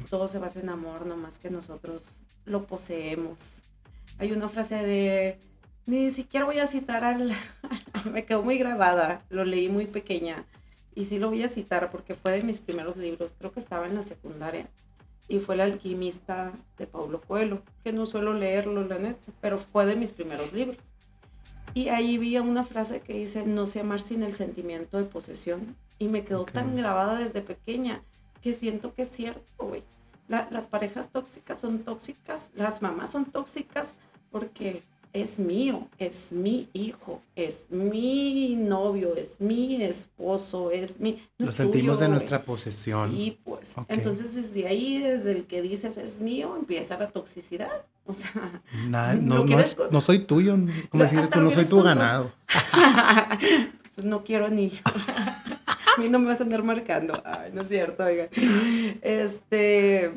[0.09, 3.63] Todo se basa en amor, nomás que nosotros lo poseemos.
[4.19, 5.41] Hay una frase de,
[5.87, 7.35] ni siquiera voy a citar al,
[8.13, 10.47] me quedó muy grabada, lo leí muy pequeña
[10.97, 13.87] y sí lo voy a citar porque fue de mis primeros libros, creo que estaba
[13.87, 14.67] en la secundaria,
[15.29, 19.85] y fue El alquimista de Paulo Coelho, que no suelo leerlo, la neta, pero fue
[19.85, 20.79] de mis primeros libros.
[21.75, 25.77] Y ahí vi una frase que dice, no sé amar sin el sentimiento de posesión,
[25.99, 28.03] y me quedó tan grabada desde pequeña
[28.41, 29.83] que siento que es cierto, güey.
[30.29, 33.97] las parejas tóxicas son tóxicas, las mamás son tóxicas
[34.31, 34.83] porque
[35.17, 41.27] es mío, es mi hijo, es mi novio, es mi esposo, es mi...
[41.39, 43.11] Lo sentimos de nuestra posesión.
[43.11, 43.77] Sí, pues.
[43.89, 47.87] Entonces, desde ahí, desde el que dices es mío, empieza la toxicidad.
[48.05, 48.63] O sea,
[49.21, 50.57] no, soy tuyo,
[50.91, 52.33] como dices tú, no soy tu ganado.
[54.05, 54.83] no quiero ni yo.
[55.97, 57.23] a mí no me vas a andar marcando.
[57.25, 58.29] Ay, no es cierto, oiga.
[59.01, 60.13] Este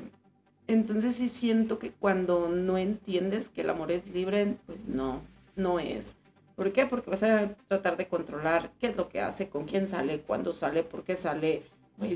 [0.69, 5.21] entonces sí siento que cuando no entiendes que el amor es libre, pues no,
[5.55, 6.15] no es.
[6.55, 6.86] ¿Por qué?
[6.86, 10.53] Porque vas a tratar de controlar qué es lo que hace, con quién sale, cuándo
[10.53, 11.63] sale, por qué sale.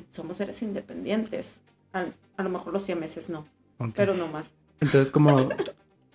[0.09, 1.61] somos seres independientes.
[1.93, 2.05] A,
[2.43, 3.47] lo mejor los meses no,
[3.95, 4.51] pero no más.
[4.81, 5.49] Entonces como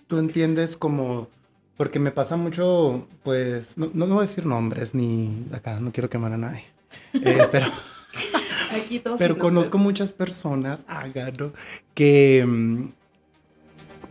[0.07, 1.27] tú entiendes como,
[1.75, 6.09] porque me pasa mucho, pues, no, no, voy a decir nombres ni acá, no quiero
[6.09, 6.63] quemar a nadie,
[7.13, 7.67] eh, pero...
[9.17, 11.53] Pero conozco muchas personas, hágalo,
[11.93, 12.83] que, mm,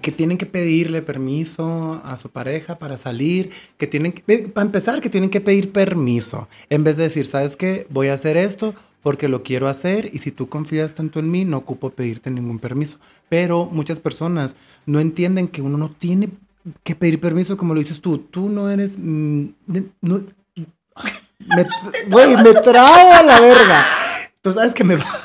[0.01, 5.01] que tienen que pedirle permiso a su pareja para salir, que tienen que, para empezar,
[5.01, 7.87] que tienen que pedir permiso, en vez de decir, ¿sabes qué?
[7.91, 11.45] Voy a hacer esto porque lo quiero hacer y si tú confías tanto en mí,
[11.45, 12.99] no ocupo pedirte ningún permiso.
[13.29, 16.31] Pero muchas personas no entienden que uno no tiene
[16.83, 18.19] que pedir permiso como lo dices tú.
[18.19, 18.97] Tú no eres...
[18.99, 19.47] Mm,
[20.01, 20.21] no,
[21.39, 21.67] me,
[22.11, 23.87] güey, me trago a la verga.
[24.49, 25.05] Tú sabes que me va.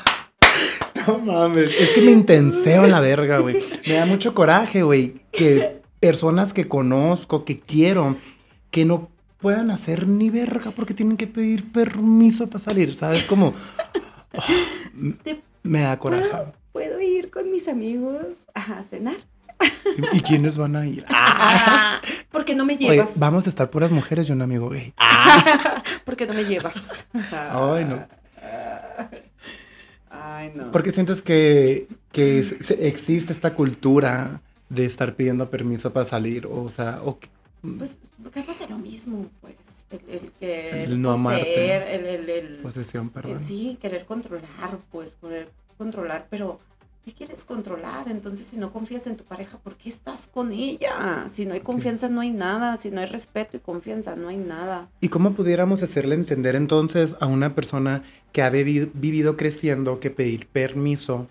[1.06, 3.62] No mames, es que me intenseo la verga, güey.
[3.86, 8.16] Me da mucho coraje, güey, que personas que conozco, que quiero,
[8.70, 13.24] que no puedan hacer ni verga porque tienen que pedir permiso para salir, ¿sabes?
[13.24, 13.52] Como
[15.62, 16.30] me da coraje.
[16.72, 19.16] ¿Puedo, ir con mis amigos a cenar?
[20.14, 21.04] ¿Y quiénes van a ir?
[21.16, 23.18] Ah, porque no me llevas.
[23.18, 24.94] vamos a estar puras mujeres y un amigo gay.
[26.06, 27.06] porque no me llevas.
[27.30, 28.23] Ay, no.
[30.10, 30.70] Ay, no.
[30.70, 32.38] Porque sientes que, que
[32.78, 37.18] existe esta cultura de estar pidiendo permiso para salir, o sea, o
[37.78, 37.98] pues
[38.46, 39.54] pasa lo mismo, pues,
[39.90, 43.40] el, que el no amarte, el, el, posesión, perdón.
[43.44, 46.60] sí, querer controlar, pues, querer controlar, pero
[47.04, 48.08] ¿qué quieres controlar?
[48.08, 51.26] Entonces, si no confías en tu pareja, ¿por qué estás con ella?
[51.28, 52.76] Si no hay confianza, no hay nada.
[52.76, 54.88] Si no hay respeto y confianza, no hay nada.
[55.00, 60.46] ¿Y cómo pudiéramos hacerle entender entonces a una persona que ha vivido creciendo que pedir
[60.46, 61.28] permiso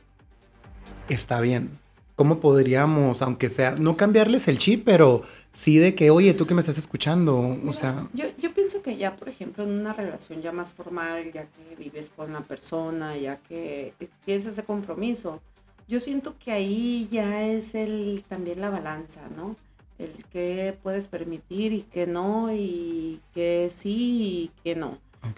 [1.10, 1.72] está bien?
[2.16, 6.54] ¿Cómo podríamos, aunque sea, no cambiarles el chip, pero sí de que, oye, tú que
[6.54, 8.08] me estás escuchando, o sea...
[8.14, 11.76] Yo, yo pienso que ya, por ejemplo, en una relación ya más formal, ya que
[11.76, 15.42] vives con la persona, ya que tienes ese compromiso,
[15.88, 19.56] yo siento que ahí ya es el también la balanza, ¿no?
[20.00, 24.98] El que puedes permitir y que no, y que sí y que no.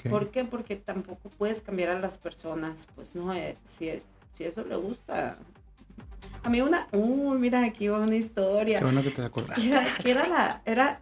[0.10, 0.46] ¿Por qué?
[0.46, 3.92] Porque tampoco puedes cambiar a las personas, pues no, eh, si,
[4.34, 5.38] si eso le gusta,
[6.44, 8.80] a mí una, uh, mira, aquí va una historia.
[8.80, 9.68] Qué bueno que te acordaste.
[9.68, 11.02] Era, que era la, era,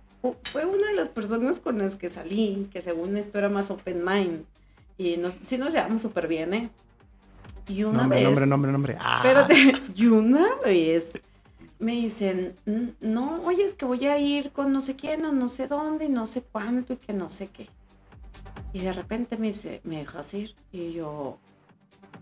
[0.51, 4.03] fue una de las personas con las que salí, que según esto era más open
[4.05, 4.45] mind.
[4.97, 6.69] Y nos, sí nos llevamos súper bien, ¿eh?
[7.67, 8.25] Y una nombre, vez.
[8.25, 9.21] Nombre, nombre, nombre, ah.
[9.23, 11.13] Espérate, y una vez
[11.79, 12.55] me dicen,
[13.01, 16.05] no, oye, es que voy a ir con no sé quién, o no sé dónde,
[16.05, 17.67] y no sé cuánto, y que no sé qué.
[18.71, 20.55] Y de repente me dice, ¿me dejas ir?
[20.71, 21.37] Y yo,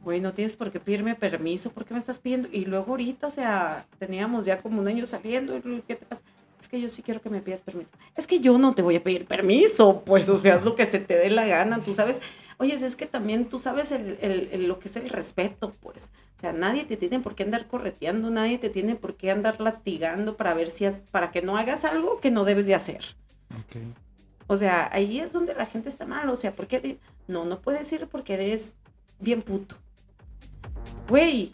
[0.04, 2.50] güey, no tienes por qué pedirme permiso, ¿por qué me estás pidiendo?
[2.52, 6.24] Y luego ahorita, o sea, teníamos ya como un año saliendo, ¿qué te pasa?
[6.60, 7.90] Es que yo sí quiero que me pidas permiso.
[8.16, 10.86] Es que yo no te voy a pedir permiso, pues, o sea, es lo que
[10.86, 12.22] se te dé la gana, tú sabes.
[12.62, 16.12] Oye, es que también tú sabes el, lo que es el respeto, pues.
[16.38, 19.60] O sea, nadie te tiene por qué andar correteando, nadie te tiene por qué andar
[19.60, 23.04] latigando para ver si, es, para que no hagas algo que no debes de hacer.
[24.48, 27.00] O sea, ahí es donde la gente está mal, o sea, ¿por qué?
[27.28, 28.76] No, no puedes ir porque eres
[29.20, 29.76] bien puto
[31.08, 31.52] güey,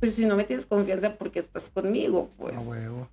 [0.00, 2.64] pero si no me tienes confianza porque estás conmigo, pues.
[2.64, 3.08] huevo.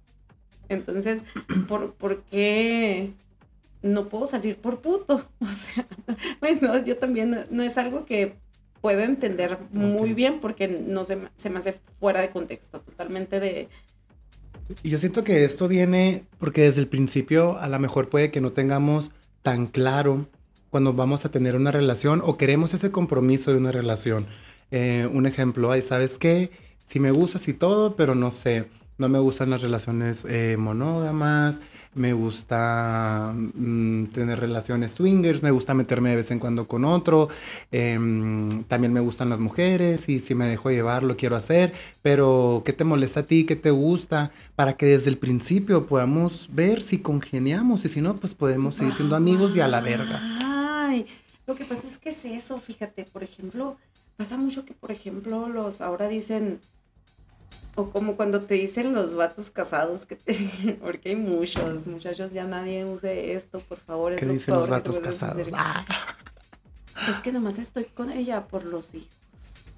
[0.69, 1.23] Entonces,
[1.67, 3.13] ¿por, ¿por qué
[3.81, 5.25] no puedo salir por puto?
[5.39, 5.87] O sea,
[6.39, 8.35] bueno, yo también no, es algo que
[8.81, 13.67] puedo entender muy bien porque no se, se me hace fuera de contexto, totalmente de...
[14.83, 18.41] Y yo siento que esto viene porque desde el principio a lo mejor puede que
[18.41, 20.27] no tengamos tan claro
[20.69, 24.25] cuando vamos a tener una relación o queremos ese compromiso de una relación.
[24.71, 26.49] Eh, un ejemplo, ahí sabes qué,
[26.85, 28.67] si me gustas y todo, pero no sé,
[29.01, 31.59] no me gustan las relaciones eh, monógamas,
[31.95, 37.27] me gusta mm, tener relaciones swingers, me gusta meterme de vez en cuando con otro,
[37.71, 42.61] em, también me gustan las mujeres y si me dejo llevar lo quiero hacer, pero
[42.63, 43.43] ¿qué te molesta a ti?
[43.43, 44.31] ¿Qué te gusta?
[44.55, 48.93] Para que desde el principio podamos ver si congeniamos y si no, pues podemos seguir
[48.93, 50.21] siendo amigos y a la verga.
[50.43, 51.07] Ay,
[51.47, 53.77] lo que pasa es que es eso, fíjate, por ejemplo,
[54.21, 56.59] Pasa mucho que, por ejemplo, los ahora dicen,
[57.75, 60.34] o como cuando te dicen los vatos casados, que te,
[60.81, 64.15] porque hay muchos, muchachos, ya nadie use esto, por favor.
[64.15, 65.47] ¿Qué dicen los vatos casados?
[65.53, 65.86] Ah.
[67.10, 69.10] Es que nomás estoy con ella por los hijos.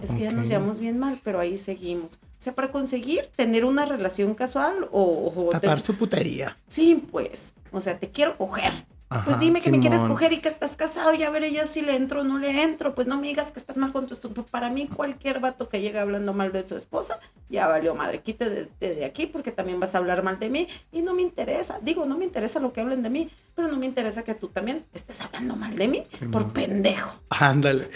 [0.01, 2.15] Es que ya nos llevamos bien mal, pero ahí seguimos.
[2.15, 5.49] O sea, para conseguir tener una relación casual o...
[5.51, 6.58] Tapar su putería.
[6.67, 7.53] Sí, pues.
[7.71, 8.86] O sea, te quiero coger
[9.26, 11.95] pues dime que me quieres coger y que estás casado, ya veré yo si le
[11.95, 12.95] entro o no le entro.
[12.95, 14.43] Pues no me digas que estás mal con tu esposa.
[14.49, 18.21] Para mí, cualquier vato que llegue hablando mal de su esposa, ya valió madre.
[18.21, 21.80] Quite de, aquí porque también vas a hablar mal de mí y no me interesa.
[21.82, 24.47] Digo, no me interesa lo que hablen de mí, pero no me interesa que tú
[24.47, 27.19] también estés hablando mal de mí por pendejo.
[27.29, 27.89] Ándale.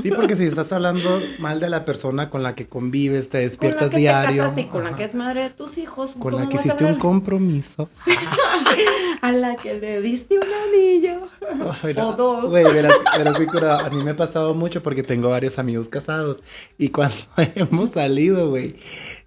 [0.00, 0.10] Sí.
[0.10, 4.02] porque si estás hablando mal de la persona con la que convives, te despiertas con
[4.02, 6.16] la que Te casaste y con la que es madre de tus hijos.
[6.18, 7.88] Con la que hiciste un compromiso.
[9.20, 12.02] a la que le diste un anillo.
[12.02, 12.50] o dos.
[12.50, 16.42] Güey, a mí me ha pasado mucho porque tengo varios amigos casados.
[16.78, 17.16] Y cuando
[17.54, 18.76] hemos salido, güey,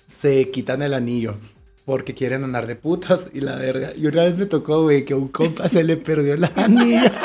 [0.08, 1.36] se quitan el anillo.
[1.86, 3.92] Porque quieren andar de putas y la verga.
[3.96, 7.10] Y una vez me tocó, güey, que a un compa se le perdió el anillo.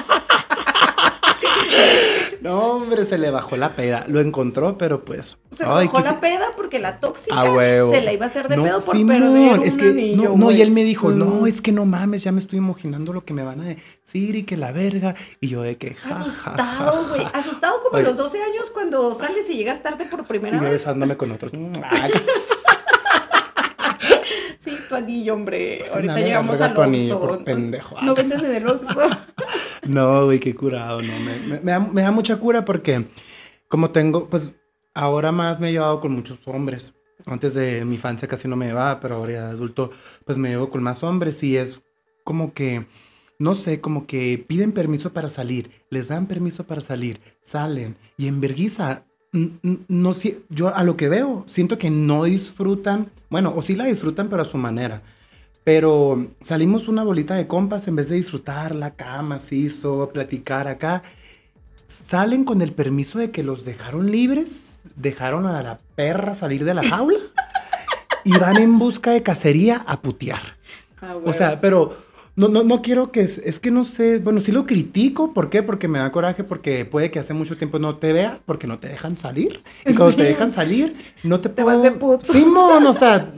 [2.40, 4.04] No, hombre, se le bajó la peda.
[4.06, 5.36] Lo encontró, pero pues.
[5.56, 8.62] Se le bajó la peda porque la tóxica se la iba a hacer de No,
[8.62, 11.18] pedo por Simón, perder un es que, anillo, no, y él me dijo, Mm.
[11.18, 14.36] no, es que no mames, ya me estoy imaginando lo que me van a decir
[14.36, 15.16] y que la verga.
[15.40, 17.08] Y yo de que, ja, Asustado, ja.
[17.16, 17.26] güey.
[17.32, 18.08] Asustado como a Oye.
[18.08, 20.72] los 12 años cuando sales y llegas tarde por Y primera yo vez.
[20.72, 21.50] besándome con otro.
[24.88, 25.78] Tu anillo, hombre.
[25.80, 27.20] Pues, Ahorita llegamos al Oxxo.
[27.20, 27.96] por pendejo.
[28.02, 29.00] No venden en el Oxxo.
[29.86, 31.16] No, güey, qué curado, no.
[31.20, 33.04] Me, me- me da, me da mucha cura porque,
[33.68, 34.50] como tengo, pues,
[34.94, 36.94] ahora más me he llevado con muchos hombres.
[37.24, 39.90] Antes de mi infancia casi no me llevaba, pero ahora ya de adulto,
[40.24, 41.82] pues me llevo con más hombres y es
[42.24, 42.86] como que,
[43.38, 48.26] no sé, como que piden permiso para salir, les dan permiso para salir, salen y
[48.26, 49.04] en vergüenza,
[49.88, 53.84] no si- yo a lo que veo, siento que no disfrutan, bueno, o sí la
[53.84, 55.02] disfrutan, pero a su manera.
[55.64, 60.68] Pero salimos una bolita de compas en vez de disfrutar la cama, sí, so, platicar
[60.68, 61.02] acá.
[61.88, 66.74] Salen con el permiso de que los dejaron libres, dejaron a la perra salir de
[66.74, 67.18] la jaula
[68.24, 70.42] y van en busca de cacería a putear.
[71.00, 71.96] Ah, O sea, pero
[72.36, 75.50] no, no, no quiero que, es, es que no sé, bueno, sí lo critico, ¿por
[75.50, 75.62] qué?
[75.62, 78.78] Porque me da coraje, porque puede que hace mucho tiempo no te vea, porque no
[78.78, 79.62] te dejan salir.
[79.86, 81.78] Y cuando te dejan salir, no te, Te puedo...
[81.78, 82.24] vas de puto.
[82.24, 83.32] Simón, o sea,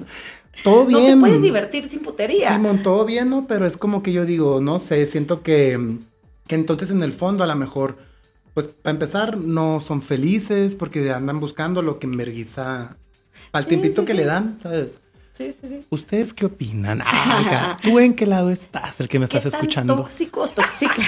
[0.62, 1.06] todo no bien.
[1.06, 2.48] te puedes divertir sin putería.
[2.54, 3.46] Simón, todo bien, ¿no?
[3.46, 5.98] Pero es como que yo digo, no sé, siento que,
[6.46, 7.98] que entonces en el fondo a lo mejor,
[8.54, 12.98] pues para empezar, no son felices porque andan buscando lo que enverguiza
[13.52, 15.02] al Sí, tiempito sí, que le dan, ¿sabes?
[15.38, 15.86] Sí, sí, sí.
[15.90, 17.00] ¿Ustedes qué opinan?
[17.06, 19.94] Ah, ¿Tú en qué lado estás, el que me ¿Qué estás tan escuchando?
[19.96, 20.94] tóxico o tóxica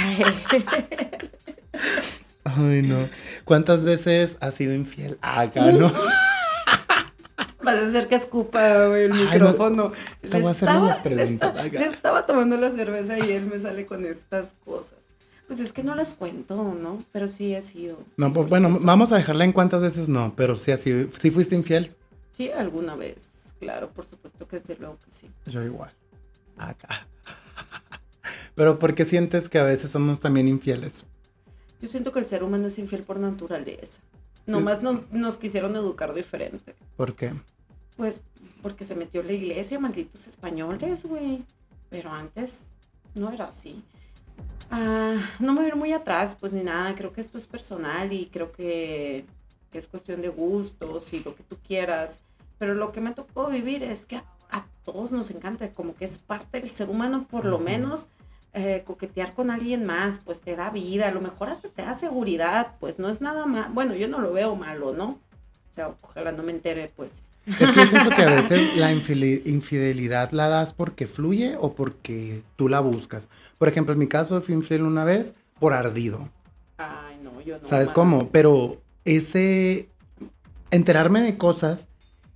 [2.45, 3.09] Ay, no.
[3.45, 5.19] ¿Cuántas veces has sido infiel?
[5.21, 5.93] Acá, ¿no?
[7.63, 9.25] Vas a hacer que escupa güey, el Ay, no.
[9.25, 9.93] micrófono.
[10.23, 13.85] Te voy a hacer unas preguntas, Le, estaba tomando la cerveza y él me sale
[13.85, 14.95] con estas cosas.
[15.49, 17.03] Pues es que no las cuento, ¿no?
[17.13, 17.99] Pero sí he sido.
[18.17, 21.57] No, pues bueno, vamos a dejarla en cuántas veces no, pero sí así, sí fuiste
[21.57, 21.95] infiel.
[22.37, 23.30] Sí, alguna vez.
[23.61, 25.31] Claro, por supuesto que desde luego que sí.
[25.47, 25.93] Yo igual.
[26.57, 27.07] Acá.
[28.55, 31.07] Pero ¿por qué sientes que a veces somos también infieles?
[31.81, 34.01] Yo siento que el ser humano es infiel por naturaleza.
[34.47, 36.75] Nomás nos, nos quisieron educar diferente.
[36.97, 37.33] ¿Por qué?
[37.97, 38.21] Pues
[38.63, 41.45] porque se metió la iglesia, malditos españoles, güey.
[41.91, 42.63] Pero antes
[43.15, 43.85] no era así.
[44.71, 46.95] Ah, no me voy a ir muy atrás, pues ni nada.
[46.95, 49.27] Creo que esto es personal y creo que,
[49.71, 52.21] que es cuestión de gustos y lo que tú quieras.
[52.61, 56.05] Pero lo que me tocó vivir es que a, a todos nos encanta, como que
[56.05, 58.11] es parte del ser humano, por lo menos
[58.53, 61.95] eh, coquetear con alguien más, pues te da vida, a lo mejor hasta te da
[61.95, 63.73] seguridad, pues no es nada más.
[63.73, 65.21] Bueno, yo no lo veo malo, ¿no?
[65.71, 67.23] O sea, ojalá no me entere, pues.
[67.47, 72.43] Es que yo siento que a veces la infidelidad la das porque fluye o porque
[72.57, 73.29] tú la buscas.
[73.57, 76.29] Por ejemplo, en mi caso fui infiel una vez por ardido.
[76.77, 77.69] Ay, no, yo no.
[77.69, 78.31] ¿Sabes cómo?
[78.31, 79.89] Pero ese
[80.73, 81.87] enterarme de cosas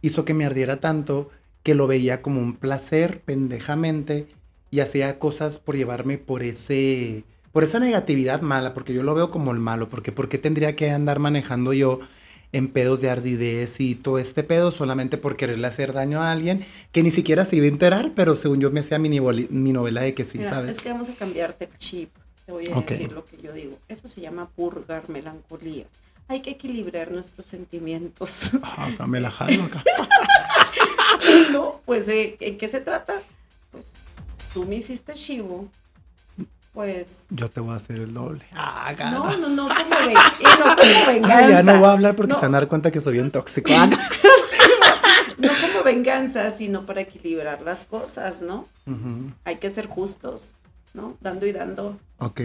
[0.04, 1.30] hizo que me ardiera tanto
[1.62, 4.28] que lo veía como un placer pendejamente
[4.70, 9.30] y hacía cosas por llevarme por ese por esa negatividad mala, porque yo lo veo
[9.30, 12.00] como el malo, porque ¿por qué tendría que andar manejando yo
[12.52, 16.64] en pedos de ardidez y todo este pedo solamente por quererle hacer daño a alguien
[16.92, 20.14] que ni siquiera se iba a enterar, pero según yo me hacía mi, novela de
[20.14, 20.76] que sí, Mira, ¿sabes?
[20.76, 22.10] Es que vamos a cambiarte chip.
[22.44, 23.78] Te voy a decir lo que yo digo.
[23.88, 25.88] Eso se llama purgar melancolías.
[26.28, 28.50] Hay que equilibrar nuestros sentimientos.
[28.62, 29.82] Ah, acá me la jalo acá.
[31.52, 33.14] no, pues, eh, ¿en qué se trata?
[33.70, 33.86] Pues
[34.52, 35.68] tú me hiciste chivo.
[36.72, 37.26] Pues.
[37.30, 38.44] Yo te voy a hacer el doble.
[38.52, 38.92] Ah.
[38.98, 41.38] No, no, no, como, ven- no como venganza.
[41.44, 42.38] Ay, ya no voy a hablar porque No.
[42.40, 43.70] se van a dar cuenta que soy bien tóxico.
[43.76, 43.88] Ah,
[45.38, 48.66] No como venganza, sino para equilibrar las cosas, ¿no?
[48.86, 50.54] ujú, Hay que ser justos,
[50.94, 51.16] ¿no?
[51.20, 51.98] Dando y dando.
[52.18, 52.40] Ok.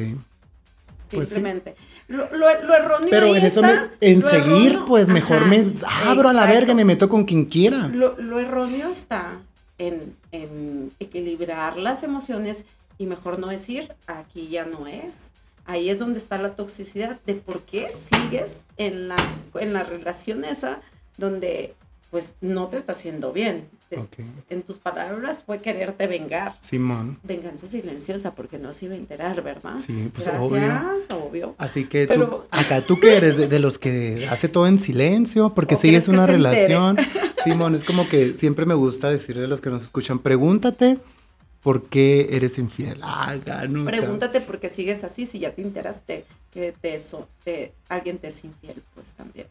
[1.09, 1.35] Pues sí.
[1.35, 1.75] Simplemente.
[2.07, 5.45] Lo, lo- lo erróneo Pero en eso, está, me- en seguir, erróneo- pues mejor Ajá,
[5.47, 5.73] me
[6.05, 7.87] abro a la verga y me meto con quien quiera.
[7.87, 9.33] Lo, lo erróneo está
[9.77, 12.65] en, en equilibrar las emociones
[12.97, 15.31] y mejor no decir, aquí ya no es.
[15.65, 19.15] Ahí es donde está la toxicidad de por qué sigues en la,
[19.59, 20.79] en la relación esa
[21.17, 21.75] donde
[22.11, 23.67] pues no te está haciendo bien.
[24.49, 26.55] En tus palabras fue quererte vengar.
[26.61, 27.19] Simón.
[27.23, 29.75] Venganza silenciosa porque no se iba a enterar, ¿verdad?
[29.75, 31.25] Sí, pues Gracias, obvio.
[31.27, 31.55] obvio.
[31.57, 34.79] Así que Pero- tú, acá tú que eres de, de los que hace todo en
[34.79, 36.97] silencio porque ¿O sigues una relación.
[37.43, 40.97] Simón, es como que siempre me gusta decirle a los que nos escuchan, pregúntate
[41.61, 42.99] por qué eres infiel.
[43.01, 43.35] Ah,
[43.69, 47.27] no, o sea, Pregúntate por qué sigues así si ya te enteraste que te, eso,
[47.43, 49.47] te- alguien te es infiel, pues también.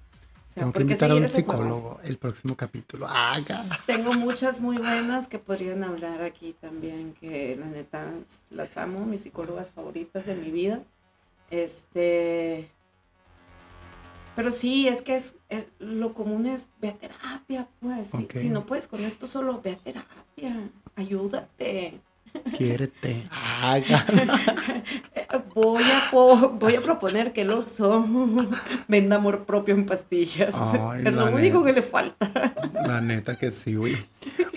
[0.59, 1.34] Sea, tengo que ¿por qué invitar a un juego?
[1.34, 3.06] psicólogo el próximo capítulo.
[3.86, 8.12] Tengo muchas muy buenas que podrían hablar aquí también, que la neta
[8.50, 10.82] las amo, mis psicólogas favoritas de mi vida.
[11.50, 12.68] Este,
[14.36, 18.09] Pero sí, es que es eh, lo común es ve a terapia, pues.
[18.09, 18.28] Si-.
[18.38, 20.70] Si, no puedes con esto, solo ve a terapia.
[20.96, 22.00] Ayúdate.
[22.56, 23.28] Quiérete.
[25.54, 28.06] Voy a, po- voy a proponer que el Oxxo
[28.88, 30.54] venda amor propio en pastillas.
[30.54, 32.54] Ay, es lo único que le falta.
[32.86, 33.96] La neta que sí, güey.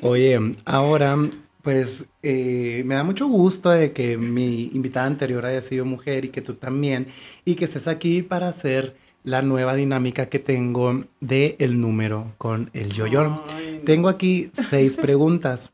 [0.01, 1.17] Oye, ahora,
[1.61, 6.29] pues eh, me da mucho gusto de que mi invitada anterior haya sido mujer y
[6.29, 7.07] que tú también,
[7.45, 12.69] y que estés aquí para hacer la nueva dinámica que tengo de el número con
[12.73, 13.43] el yo-yo.
[13.85, 15.73] Tengo aquí seis preguntas.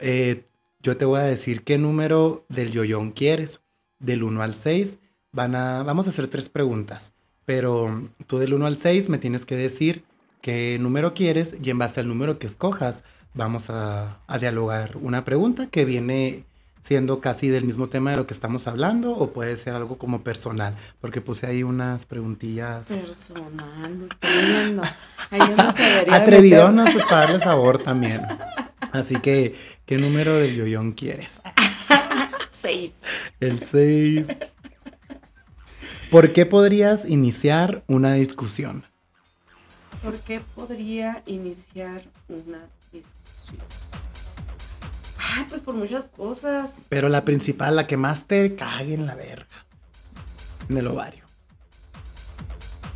[0.00, 0.44] Eh,
[0.84, 3.60] yo te voy a decir qué número del yoyón quieres.
[3.98, 4.98] Del 1 al 6
[5.32, 7.14] van a, vamos a hacer tres preguntas.
[7.46, 10.04] Pero tú del 1 al 6 me tienes que decir
[10.42, 15.24] qué número quieres y en base al número que escojas vamos a, a dialogar una
[15.24, 16.44] pregunta que viene
[16.82, 20.20] siendo casi del mismo tema de lo que estamos hablando o puede ser algo como
[20.20, 24.82] personal, porque puse ahí unas preguntillas Personal, lo estoy viendo.
[25.30, 28.20] Ahí no se atrevidonas pues para darle sabor también.
[28.94, 31.40] Así que, ¿qué número del yoyón quieres?
[32.52, 32.92] Seis.
[33.40, 34.24] El 6.
[36.12, 38.84] ¿Por qué podrías iniciar una discusión?
[40.00, 43.66] ¿Por qué podría iniciar una discusión?
[45.18, 46.82] Ay, pues por muchas cosas.
[46.88, 49.66] Pero la principal, la que más te cague en la verga.
[50.68, 51.24] En el ovario.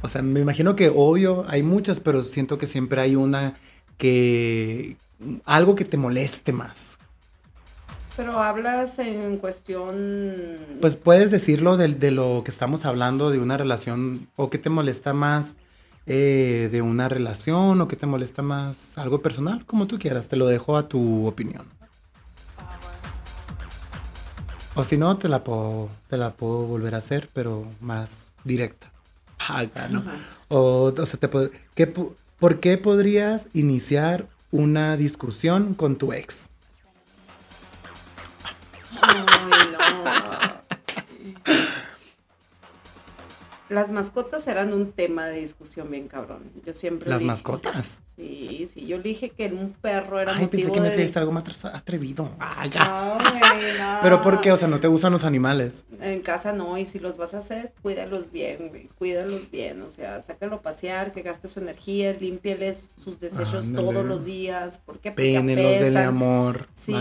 [0.02, 3.58] O sea, me imagino que obvio hay muchas, pero siento que siempre hay una
[3.96, 4.96] que...
[5.44, 6.98] Algo que te moleste más.
[8.16, 10.58] Pero hablas en cuestión.
[10.80, 14.70] Pues puedes decirlo de, de lo que estamos hablando, de una relación, o qué te
[14.70, 15.54] molesta más
[16.06, 20.36] eh, de una relación, o qué te molesta más algo personal, como tú quieras, te
[20.36, 21.66] lo dejo a tu opinión.
[24.74, 28.90] O si no, te la puedo, te la puedo volver a hacer, pero más directa.
[29.48, 30.02] Acá, ¿no?
[30.48, 31.28] O, o sea, te
[31.74, 36.48] ¿qué po- ¿por qué podrías iniciar una discusión con tu ex?
[43.68, 46.40] Las mascotas eran un tema de discusión bien cabrón.
[46.64, 48.00] Yo siempre Las dije- mascotas.
[48.16, 50.96] Sí, sí, yo le dije que un perro era Ay, pensé motivo que me de...
[50.96, 52.30] decías algo más atrevido.
[52.72, 53.18] Ya.
[53.78, 53.98] No.
[54.02, 54.50] Pero ¿por qué?
[54.52, 55.84] O sea, ¿no te gustan los animales?
[56.00, 59.90] En casa no, y si los vas a hacer, cuídalos bien, güey, cuídalos bien, o
[59.90, 64.98] sea, sácalo a pasear, que gaste su energía, límpieles sus desechos todos los días, ¿por
[64.98, 65.10] qué?
[65.10, 65.96] Apestan.
[66.08, 66.92] amor, Sí,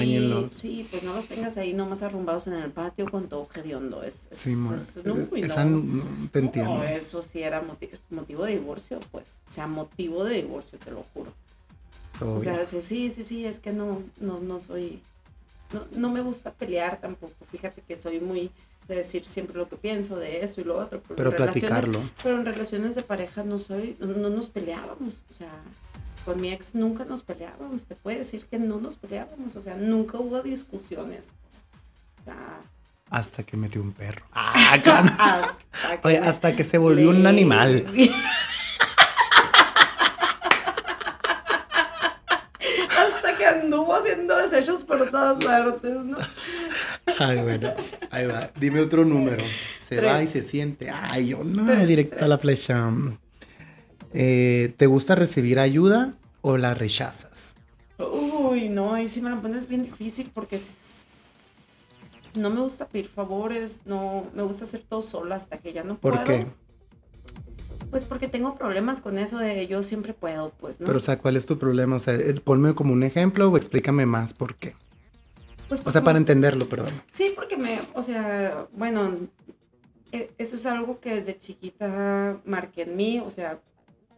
[0.49, 4.27] sí, pues no los tengas ahí nomás arrumbados en el patio con todo hediondo, es,
[4.31, 6.03] es, Sí, mo- es- no, esa no.
[6.57, 6.77] No- te entiendo.
[6.77, 10.91] No, eso sí era moti- motivo de divorcio, pues, o sea, motivo de divorcio, te
[10.91, 11.33] lo juro.
[12.19, 15.01] O sea, sí, sí, sí, es que no, no, no soy,
[15.73, 17.33] no, no me gusta pelear tampoco.
[17.51, 18.49] Fíjate que soy muy
[18.87, 21.01] de decir siempre lo que pienso de esto y lo otro.
[21.07, 21.99] Pero platicarlo.
[22.23, 25.51] Pero en relaciones de pareja no soy, no, no nos peleábamos, o sea,
[26.25, 27.85] con mi ex nunca nos peleábamos.
[27.85, 31.33] Te puedo decir que no nos peleábamos, o sea, nunca hubo discusiones.
[31.43, 31.63] pues.
[33.09, 34.25] Hasta que metió un perro.
[34.33, 37.85] Ah, hasta que Oye, hasta que se volvió un animal.
[42.89, 46.17] hasta que anduvo haciendo desechos por todas partes, ¿no?
[47.19, 47.73] Ay, bueno.
[48.11, 48.49] Ahí va.
[48.59, 49.43] Dime otro número.
[49.79, 50.11] Se Tres.
[50.11, 50.89] va y se siente.
[50.89, 52.89] Ay, yo no, Tres, directo a la flecha.
[54.13, 57.55] Eh, ¿Te gusta recibir ayuda o la rechazas?
[57.99, 60.59] Uy, no, ahí sí me lo pones bien difícil porque
[62.37, 65.97] no me gusta pedir favores, no me gusta hacer todo sola hasta que ya no
[65.97, 66.25] ¿Por puedo.
[66.25, 66.45] qué?
[67.89, 70.87] Pues porque tengo problemas con eso de yo siempre puedo, pues, ¿no?
[70.87, 71.95] Pero, o sea, ¿cuál es tu problema?
[71.95, 74.75] O sea, eh, ponme como un ejemplo o explícame más por qué.
[75.67, 76.93] Pues O sea, para entenderlo, perdón.
[77.11, 79.15] Sí, porque me, o sea, bueno,
[80.11, 83.59] e- eso es algo que desde chiquita marqué en mí, o sea,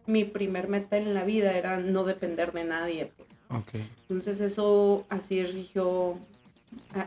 [0.06, 3.28] mi primer meta en la vida era no depender de nadie, pues.
[3.50, 3.80] Ok.
[4.02, 6.16] Entonces eso así rigió,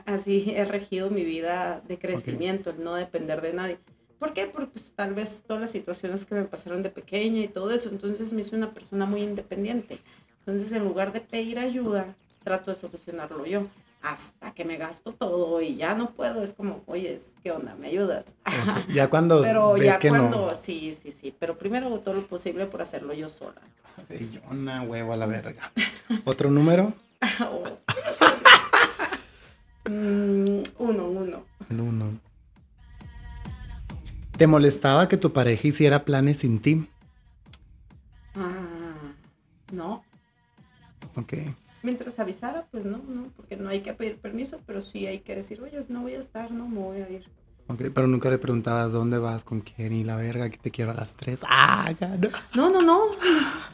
[0.06, 3.78] así he regido mi vida de crecimiento, el no depender de nadie.
[4.20, 4.46] ¿Por qué?
[4.48, 7.90] Porque pues, tal vez todas las situaciones que me pasaron de pequeña y todo eso,
[7.90, 10.00] entonces me hice una persona muy independiente.
[10.40, 13.68] Entonces en lugar de pedir ayuda, trato de solucionarlo yo.
[14.02, 17.74] Hasta que me gasto todo y ya no puedo, es como, oye, ¿qué onda?
[17.76, 18.26] ¿Me ayudas?
[18.94, 20.56] Ya cuando Pero ves ya que cuando, no.
[20.56, 23.62] sí, sí, sí, pero primero hago todo lo posible por hacerlo yo sola.
[24.10, 25.72] Sí, yo una huevo a la verga.
[26.26, 26.94] ¿Otro número?
[27.40, 27.64] Oh.
[29.90, 31.46] Mm, uno, uno.
[31.70, 32.20] El uno.
[34.38, 36.88] ¿Te molestaba que tu pareja hiciera planes sin ti?
[38.36, 39.14] Ah,
[39.72, 40.04] no.
[41.16, 41.34] Ok.
[41.84, 45.36] Mientras avisara, pues no, no, porque no hay que pedir permiso, pero sí hay que
[45.36, 47.30] decir, oye, no voy a estar, no me voy a ir.
[47.68, 50.92] Ok, pero nunca le preguntabas dónde vas, con quién y la verga, que te quiero
[50.92, 51.42] a las tres.
[51.48, 52.30] Ah, ya no.
[52.56, 53.00] No, no, no.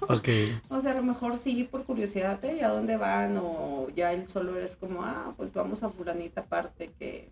[0.01, 0.27] Ok.
[0.69, 2.63] O sea, a lo mejor sí por curiosidad, ¿eh?
[2.63, 3.37] ¿A dónde van?
[3.41, 7.29] O ya él solo eres como, ah, pues vamos a fulanita aparte que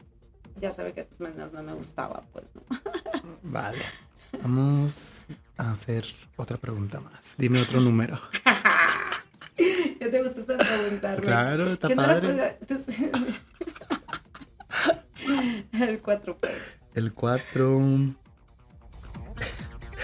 [0.60, 2.64] ya sabe que de tus maneras no me gustaba, pues, ¿no?
[3.44, 3.84] Vale.
[4.42, 5.28] Vamos
[5.58, 6.06] a hacer
[6.36, 7.36] otra pregunta más.
[7.38, 8.20] Dime otro número.
[10.00, 11.22] ya te gustaste preguntarme.
[11.22, 12.28] Claro, está ¿Qué no era, padre.
[12.28, 13.12] pues, entonces-
[15.74, 16.54] El 4, pues.
[16.96, 17.82] El 4.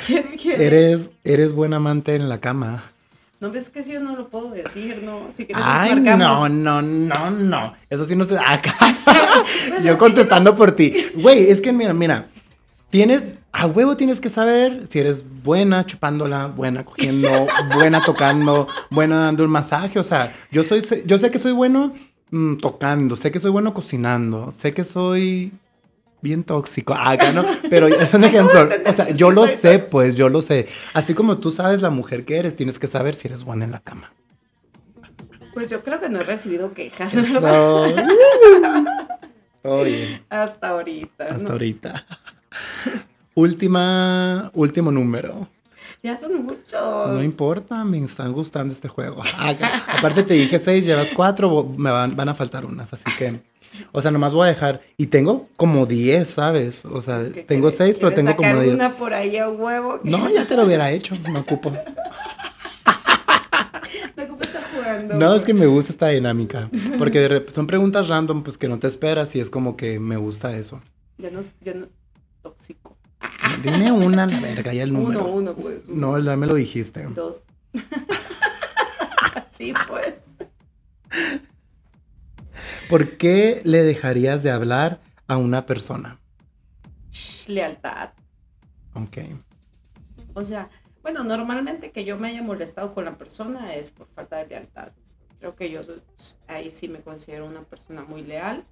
[0.06, 2.84] ¿Quién- quién- Eres, eres buen amante en la cama.
[3.40, 5.28] No ves que eso yo no lo puedo decir, ¿no?
[5.36, 7.74] Si quieres Ay, no, no, no, no.
[7.90, 8.38] Eso sí no se.
[8.38, 8.74] Acá.
[9.68, 10.94] Pues es Yo que contestando por ti.
[11.16, 12.28] Güey, es que mira, mira.
[12.90, 13.26] Tienes.
[13.52, 19.44] A huevo tienes que saber si eres buena chupándola, buena cogiendo, buena tocando, buena dando
[19.44, 20.00] un masaje.
[20.00, 21.94] O sea, yo soy, yo sé que soy bueno
[22.34, 25.52] mm, tocando, sé que soy bueno cocinando, sé que soy
[26.22, 26.94] bien tóxico.
[26.94, 28.68] Acá no, pero es un ejemplo.
[28.86, 30.68] O sea, yo lo sé, pues, yo lo sé.
[30.94, 33.72] Así como tú sabes la mujer que eres, tienes que saber si eres buena en
[33.72, 34.12] la cama.
[35.54, 37.34] Pues yo creo que no he recibido quejas Eso.
[37.42, 38.86] ¿verdad?
[39.62, 40.26] Todo bien.
[40.30, 41.26] hasta ahorita.
[41.26, 41.52] Hasta ¿no?
[41.52, 42.06] ahorita.
[43.36, 45.48] Última, último número.
[46.04, 47.12] Ya son muchos.
[47.12, 49.24] No importa, me están gustando este juego.
[49.98, 53.40] Aparte te dije seis, llevas cuatro, me van, van a faltar unas, así que,
[53.94, 54.82] o sea, nomás voy a dejar.
[54.98, 56.84] Y tengo como diez, ¿sabes?
[56.84, 58.74] O sea, Es que tengo quieres- seis, pero tengo como diez.
[58.76, 60.02] una por ahí a huevo.
[60.02, 61.72] que No, ya te lo hubiera hecho, me ocupo.
[64.16, 65.16] No, ¿cómo estás jugando?
[65.16, 68.78] No, es que me gusta esta dinámica, porque de son preguntas random, pues que no
[68.78, 70.82] te esperas y es como que me gusta eso.
[71.18, 71.88] Ya no, ya no,
[72.44, 72.93] tóxico.
[73.62, 75.26] Dime una, la verga, ya el número.
[75.26, 75.86] Uno, uno, pues.
[75.88, 77.04] uno, No, ya me lo dijiste.
[77.08, 77.46] Dos.
[79.58, 80.16] sí, pues.
[82.90, 86.20] ¿Por qué le dejarías de hablar a una persona?
[87.12, 88.12] Shh, lealtad.
[88.94, 89.18] Ok.
[90.34, 90.70] O sea,
[91.02, 94.92] bueno, normalmente que yo me haya molestado con la persona es por falta de lealtad.
[95.40, 95.82] Creo que yo
[96.48, 98.66] ahí sí me considero una persona muy leal.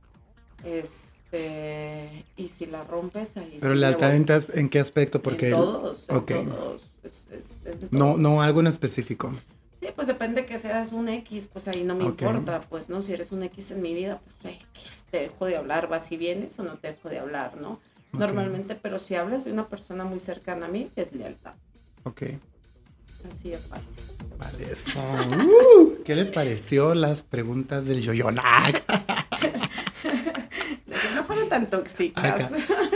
[1.31, 3.79] Este, y si la rompes ahí Pero sí
[4.53, 5.21] en, qué aspecto?
[5.21, 6.31] Porque en todos, en ok.
[6.31, 8.19] todos, es- es en no, todos.
[8.19, 9.31] no algo en específico.
[9.79, 13.01] Sí, pues depende que seas un X, pues ahí no me importa, pues, ¿no?
[13.01, 16.17] Si eres un X en mi vida, pues X, te dejo de hablar, vas y
[16.17, 17.79] vienes o no te dejo de hablar, ¿no?
[18.11, 21.53] Normalmente, pero si hablas de una persona muy cercana a mí, es lealtad.
[22.03, 22.23] Ok.
[23.33, 23.89] Así de fácil.
[24.37, 24.99] Vale, eso.
[25.79, 28.83] Uh, ¿Qué les pareció las preguntas del Yoyonac?
[31.51, 32.23] Tan tóxicas.
[32.25, 32.49] Acá.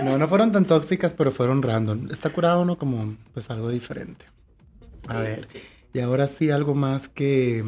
[0.04, 2.10] No, no fueron tan tóxicas, pero fueron random.
[2.12, 2.78] Está curado, ¿no?
[2.78, 4.26] Como, pues, algo diferente.
[5.08, 5.48] A Sí, ver.
[5.52, 5.60] sí.
[5.94, 7.64] Y ahora sí, algo más que,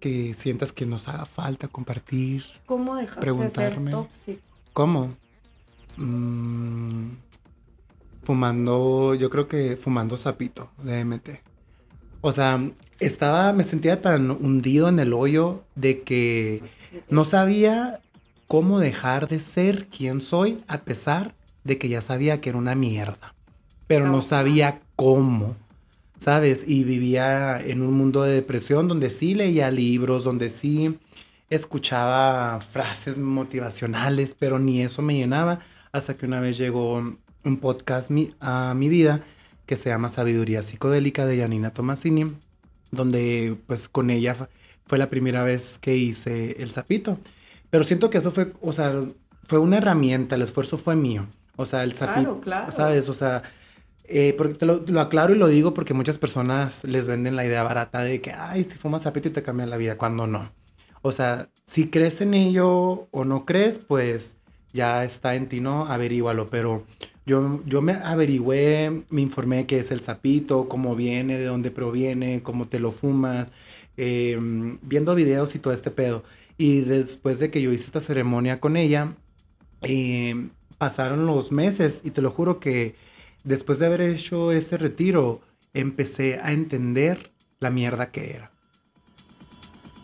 [0.00, 2.44] que sientas que nos haga falta compartir.
[2.66, 3.84] ¿Cómo dejaste Preguntarme.
[3.86, 4.42] de ser tóxico?
[4.72, 5.14] ¿Cómo?
[5.96, 7.10] Mm,
[8.24, 11.28] fumando, yo creo que fumando sapito de MT.
[12.20, 12.60] O sea,
[12.98, 16.62] estaba, me sentía tan hundido en el hoyo de que
[17.08, 18.00] no sabía
[18.46, 21.34] cómo dejar de ser quien soy a pesar
[21.64, 23.34] de que ya sabía que era una mierda.
[23.86, 25.56] Pero no sabía cómo,
[26.18, 26.64] ¿sabes?
[26.66, 30.98] Y vivía en un mundo de depresión donde sí leía libros, donde sí
[31.50, 35.60] escuchaba frases motivacionales, pero ni eso me llenaba
[35.92, 36.94] hasta que una vez llegó
[37.44, 39.22] un podcast mi- a mi vida
[39.66, 42.32] que se llama Sabiduría Psicodélica de Janina Tomasini,
[42.90, 44.46] donde pues con ella fu-
[44.86, 47.18] fue la primera vez que hice el sapito.
[47.76, 49.04] Pero siento que eso fue, o sea,
[49.46, 51.26] fue una herramienta, el esfuerzo fue mío.
[51.56, 52.72] O sea, el sapito, Claro, claro.
[52.72, 53.10] ¿sabes?
[53.10, 53.42] O sea,
[54.04, 57.44] eh, porque te lo, lo aclaro y lo digo porque muchas personas les venden la
[57.44, 60.50] idea barata de que, ay, si fumas sapito y te cambia la vida, cuando no.
[61.02, 64.38] O sea, si crees en ello o no crees, pues
[64.72, 65.84] ya está en ti, ¿no?
[65.84, 66.48] Averígualo.
[66.48, 66.82] Pero
[67.26, 72.42] yo, yo me averigüé, me informé qué es el sapito, cómo viene, de dónde proviene,
[72.42, 73.52] cómo te lo fumas,
[73.98, 74.38] eh,
[74.80, 76.24] viendo videos y todo este pedo.
[76.58, 79.14] Y después de que yo hice esta ceremonia con ella,
[79.82, 80.48] eh,
[80.78, 82.94] pasaron los meses y te lo juro que
[83.44, 85.40] después de haber hecho este retiro,
[85.74, 87.30] empecé a entender
[87.60, 88.50] la mierda que era.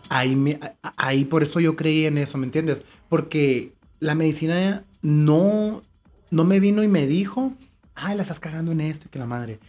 [0.09, 0.59] Ahí, me-
[0.97, 2.83] ahí por eso yo creí en eso, ¿me entiendes?
[3.09, 5.81] Porque la medicina no,
[6.29, 7.53] no me vino y me dijo,
[7.95, 9.59] ay, la estás cagando en esto y que la madre.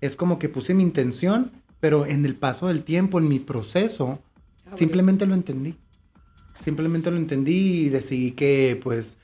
[0.00, 4.20] Es como que puse mi intención, pero en el paso del tiempo, en mi proceso,
[4.70, 5.76] Ah, simplemente lo entendí.
[6.62, 9.18] Simplemente lo entendí y decidí que, pues,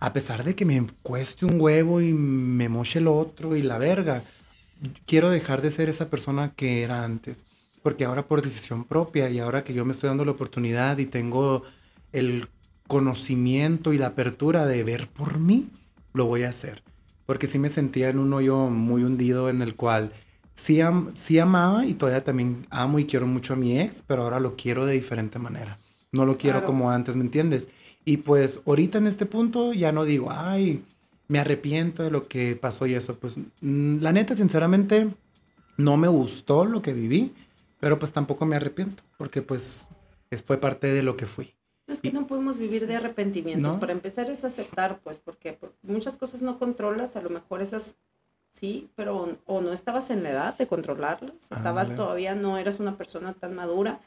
[0.00, 3.78] a pesar de que me cueste un huevo y me moche el otro y la
[3.78, 4.24] verga,
[5.06, 7.44] quiero dejar de ser esa persona que era antes.
[7.82, 11.06] Porque ahora por decisión propia y ahora que yo me estoy dando la oportunidad y
[11.06, 11.62] tengo
[12.12, 12.48] el
[12.88, 15.68] conocimiento y la apertura de ver por mí,
[16.12, 16.82] lo voy a hacer.
[17.26, 20.12] Porque sí me sentía en un hoyo muy hundido en el cual
[20.54, 20.80] sí,
[21.14, 24.56] sí amaba y todavía también amo y quiero mucho a mi ex, pero ahora lo
[24.56, 25.78] quiero de diferente manera.
[26.12, 27.68] No lo quiero como antes, ¿me entiendes?
[28.04, 30.84] Y pues ahorita en este punto ya no digo, ay,
[31.28, 33.14] me arrepiento de lo que pasó y eso.
[33.18, 35.08] Pues mm, la neta, sinceramente,
[35.76, 37.32] no me gustó lo que viví,
[37.80, 39.88] pero pues tampoco me arrepiento, porque pues
[40.44, 41.54] fue parte de lo que fui.
[41.86, 43.76] Es que no podemos vivir de arrepentimientos.
[43.76, 47.96] Para empezar es aceptar, pues, porque muchas cosas no controlas, a lo mejor esas
[48.52, 52.96] sí, pero o no estabas en la edad de controlarlas, estabas todavía, no eras una
[52.96, 54.00] persona tan madura.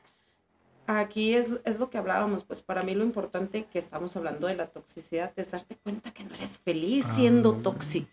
[0.87, 4.55] Aquí es, es lo que hablábamos, pues para mí lo importante que estamos hablando de
[4.55, 7.63] la toxicidad es darte cuenta que no eres feliz siendo ah.
[7.63, 8.09] tóxico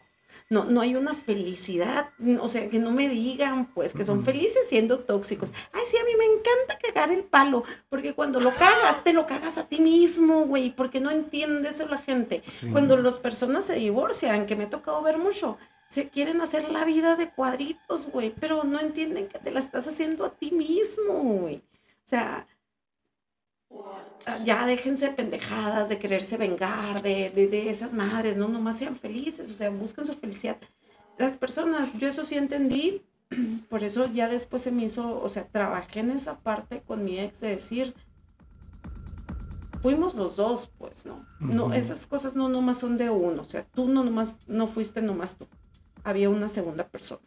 [0.51, 2.11] no, no hay una felicidad,
[2.41, 5.53] o sea, que no me digan pues que son felices siendo tóxicos.
[5.73, 9.27] Ay, sí, a mí me encanta cagar el palo, porque cuando lo cagas, te lo
[9.27, 12.43] cagas a ti mismo, güey, porque no entiendes eso la gente.
[12.71, 15.57] Cuando las personas se divorcian, que me ha tocado ver mucho,
[15.89, 19.89] se quieren hacer la vida de cuadritos, güey, pero no entienden que te la estás
[19.89, 21.57] haciendo a ti mismo, güey.
[21.57, 22.47] O sea,
[24.45, 29.55] ya déjense pendejadas de quererse vengar de, de, esas madres, no, nomás sean felices, o
[29.55, 30.57] sea, busquen su felicidad.
[31.19, 33.03] Las personas, yo eso sí entendí,
[33.69, 37.19] por eso ya después se me hizo, o sea, trabajé en esa parte con mi
[37.19, 37.95] ex de decir,
[39.81, 41.27] fuimos los dos, pues, ¿no?
[41.41, 45.03] No, esas cosas no nomás son de uno, o sea, tú no nomás, no fuiste
[45.03, 45.49] nomás tú,
[46.05, 47.23] había una segunda persona.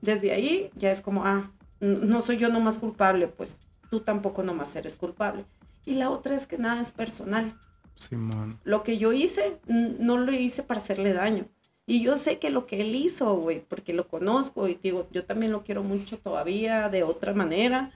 [0.00, 3.60] Desde ahí ya es como, ah, no soy yo nomás culpable, pues
[3.90, 5.44] tú tampoco nomás eres culpable
[5.84, 7.58] y la otra es que nada es personal.
[7.96, 8.58] Simón.
[8.64, 11.46] Lo que yo hice, no lo hice para hacerle daño.
[11.86, 15.24] Y yo sé que lo que él hizo, güey, porque lo conozco y digo, yo
[15.24, 17.90] también lo quiero mucho todavía de otra manera,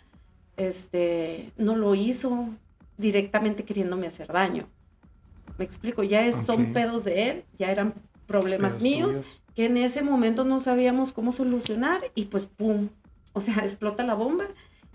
[0.56, 2.48] este, no lo hizo
[2.98, 4.68] directamente queriéndome hacer daño.
[5.58, 7.94] Me explico, ya es, son pedos de él, ya eran
[8.26, 9.22] problemas míos
[9.54, 12.88] que en ese momento no sabíamos cómo solucionar y pues pum,
[13.32, 14.46] o sea, explota la bomba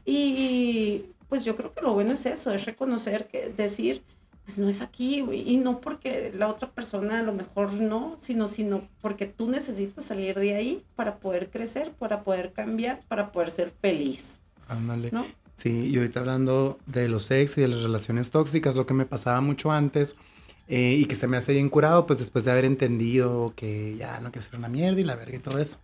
[0.06, 4.04] y pues yo creo que lo bueno es eso, es reconocer que decir,
[4.44, 8.48] pues no es aquí, y no porque la otra persona a lo mejor no, sino,
[8.48, 13.52] sino porque tú necesitas salir de ahí para poder crecer, para poder cambiar, para poder
[13.52, 14.40] ser feliz.
[14.68, 15.10] Ándale.
[15.12, 15.26] ¿no?
[15.56, 19.06] Sí, y ahorita hablando de los ex y de las relaciones tóxicas, lo que me
[19.06, 20.16] pasaba mucho antes
[20.68, 24.20] eh, y que se me hace bien curado, pues después de haber entendido que ya
[24.20, 25.78] no quiero ser una mierda y la verga y todo eso.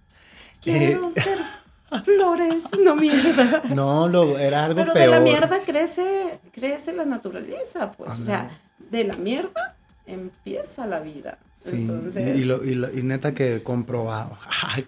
[0.61, 1.37] Quiero eh, ser
[2.05, 3.63] Flores, no mierda.
[3.73, 8.13] No, lo, era algo Pero de la mierda crece, crece la naturaleza, pues.
[8.19, 9.75] o sea, de la mierda
[10.05, 11.37] empieza la vida.
[11.55, 14.37] Sí, Entonces, y, lo, y, y, neta que comprobado.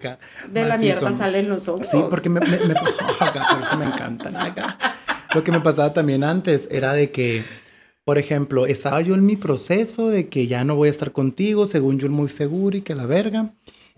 [0.52, 1.88] de la mierda salen los ojos.
[1.88, 4.36] Sí, porque me, me, por eso me encantan.
[5.34, 7.44] Lo que me pasaba también antes era de que,
[8.04, 11.66] por ejemplo, estaba yo en mi proceso de que ya no voy a estar contigo,
[11.66, 13.50] según yo muy seguro y que la verga.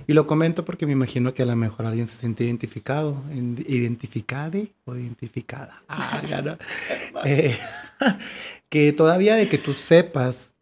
[0.06, 3.22] Y lo comento porque me imagino que a lo mejor alguien se siente identificado,
[3.66, 5.82] identificade o identificada.
[5.88, 6.22] Ah,
[7.24, 7.56] eh,
[8.68, 10.54] que todavía de que tú sepas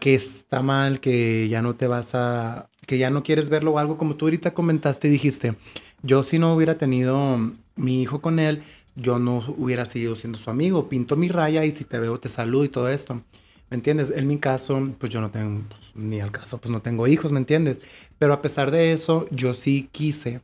[0.00, 3.78] que está mal, que ya no te vas a, que ya no quieres verlo o
[3.78, 5.56] algo como tú ahorita comentaste y dijiste,
[6.02, 7.38] yo si no hubiera tenido
[7.76, 8.62] mi hijo con él,
[8.94, 12.28] yo no hubiera seguido siendo su amigo, pinto mi raya y si te veo te
[12.28, 13.22] saludo y todo esto.
[13.70, 14.12] ¿Me entiendes?
[14.14, 17.32] En mi caso, pues yo no tengo, pues, ni al caso, pues no tengo hijos,
[17.32, 17.82] ¿me entiendes?
[18.18, 20.40] Pero a pesar de eso, yo sí quise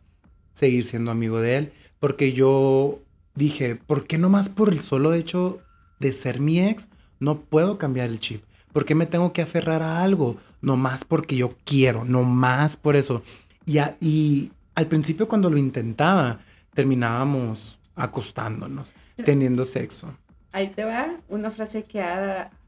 [0.54, 3.00] seguir siendo amigo de él, porque yo
[3.34, 5.60] dije, ¿por qué no más por el solo hecho
[6.00, 6.88] de ser mi ex
[7.20, 8.42] no puedo cambiar el chip?
[8.72, 10.38] ¿Por qué me tengo que aferrar a algo?
[10.60, 13.22] No más porque yo quiero, no más por eso.
[13.66, 16.40] Y, y al principio cuando lo intentaba,
[16.74, 18.94] terminábamos acostándonos,
[19.24, 20.16] teniendo sexo.
[20.52, 22.02] Ahí te va una frase que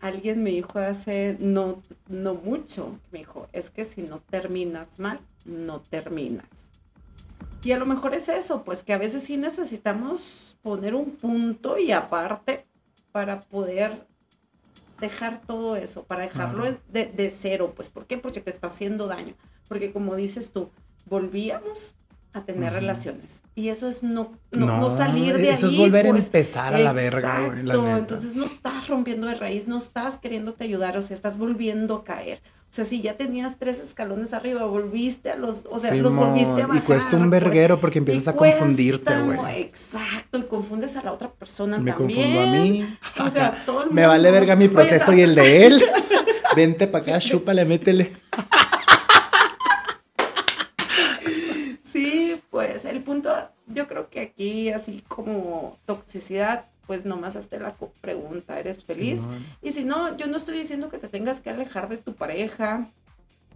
[0.00, 2.98] alguien me dijo hace no, no mucho.
[3.12, 6.48] Me dijo, es que si no terminas mal, no terminas.
[7.62, 11.78] Y a lo mejor es eso, pues que a veces sí necesitamos poner un punto
[11.78, 12.66] y aparte
[13.12, 14.06] para poder
[15.00, 17.72] dejar todo eso, para dejarlo de, de, cero.
[17.74, 18.18] Pues, ¿por qué?
[18.18, 19.34] Porque te está haciendo daño.
[19.68, 20.70] Porque como dices tú,
[21.06, 21.94] volvíamos
[22.34, 23.42] a tener relaciones.
[23.54, 25.54] Y eso es no, no, salir de ahí.
[25.54, 27.60] Eso es volver a pues, empezar a la verga, güey.
[27.96, 32.04] entonces no estás rompiendo de raíz, no estás queriéndote ayudar, o sea, estás volviendo a
[32.04, 32.42] caer.
[32.64, 36.60] O sea, si ya tenías tres escalones arriba, volviste a los, o sea, los volviste
[36.60, 36.82] a bajar.
[36.82, 39.62] Y cuesta un pues, verguero porque empiezas a confundirte, güey.
[39.62, 42.30] Exacto, y confundes a la otra persona Me también.
[42.30, 42.96] Me confundo a mí.
[43.24, 43.94] O sea, todo el mundo.
[43.94, 45.84] Me vale verga mi proceso y el de él.
[46.56, 48.10] Vente para acá, chúpale, métele.
[52.54, 53.30] pues el punto,
[53.66, 59.28] yo creo que aquí, así como toxicidad, pues nomás hazte la pregunta, ¿eres feliz?
[59.62, 62.88] y si no, yo no estoy diciendo que te tengas que alejar de tu pareja,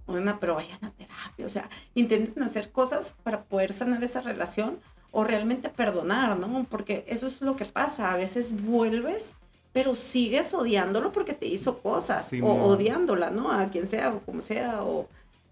[0.07, 4.79] una, pero vayan a terapia, o sea, intenten hacer cosas para poder sanar esa relación
[5.11, 6.67] o realmente perdonar, ¿no?
[6.71, 9.35] Porque eso es lo que pasa, a veces vuelves,
[9.73, 13.53] pero sigues odiándolo porque te hizo cosas, o odiándola, ¿no?
[13.53, 15.09] A quien sea o como sea, o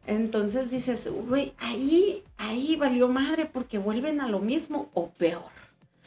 [0.06, 5.42] entonces dices, güey, ahí, ahí valió madre porque vuelven a lo mismo o peor.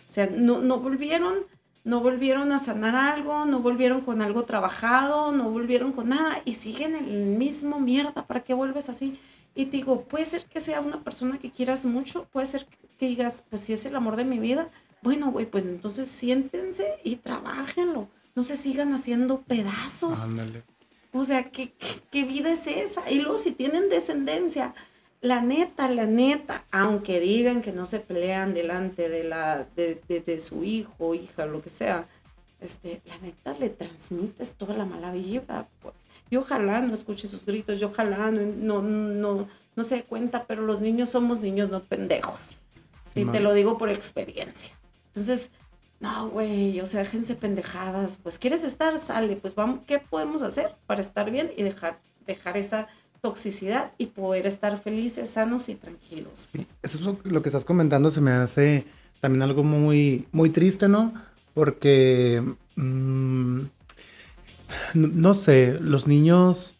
[0.09, 1.35] O sea, no, no volvieron,
[1.83, 6.53] no volvieron a sanar algo, no volvieron con algo trabajado, no volvieron con nada y
[6.53, 8.25] siguen el mismo mierda.
[8.25, 9.19] ¿Para qué vuelves así?
[9.53, 12.65] Y te digo, puede ser que sea una persona que quieras mucho, puede ser
[12.97, 14.69] que digas, pues si es el amor de mi vida,
[15.01, 18.07] bueno, güey, pues entonces siéntense y trabajenlo.
[18.35, 20.21] No se sigan haciendo pedazos.
[20.23, 20.63] Ándale.
[21.11, 21.73] O sea, ¿qué,
[22.11, 23.09] ¿qué, vida es esa?
[23.09, 24.73] Y luego si tienen descendencia,
[25.21, 30.39] la neta, la neta, aunque digan que no se pelean delante de, la, de, de,
[30.39, 32.07] su hijo, hija, lo que sea,
[32.61, 35.95] este, la neta le transmites toda la mala vibra, pues.
[36.31, 40.45] Yo ojalá no escuche sus gritos, yo ojalá no, no, no, no se dé cuenta,
[40.45, 42.59] pero los niños somos niños, no pendejos.
[43.15, 44.71] Y te lo digo por experiencia.
[45.07, 45.51] Entonces,
[45.99, 48.19] no, güey, o sea, déjense pendejadas.
[48.21, 52.57] Pues quieres estar, sale, pues vamos, ¿qué podemos hacer para estar bien y dejar, dejar
[52.57, 52.87] esa
[53.21, 56.49] toxicidad y poder estar felices, sanos y tranquilos?
[56.53, 58.85] Eso es lo que estás comentando, se me hace
[59.19, 61.13] también algo muy, muy triste, ¿no?
[61.53, 62.43] Porque,
[62.77, 63.61] mm,
[64.93, 66.75] no sé, los niños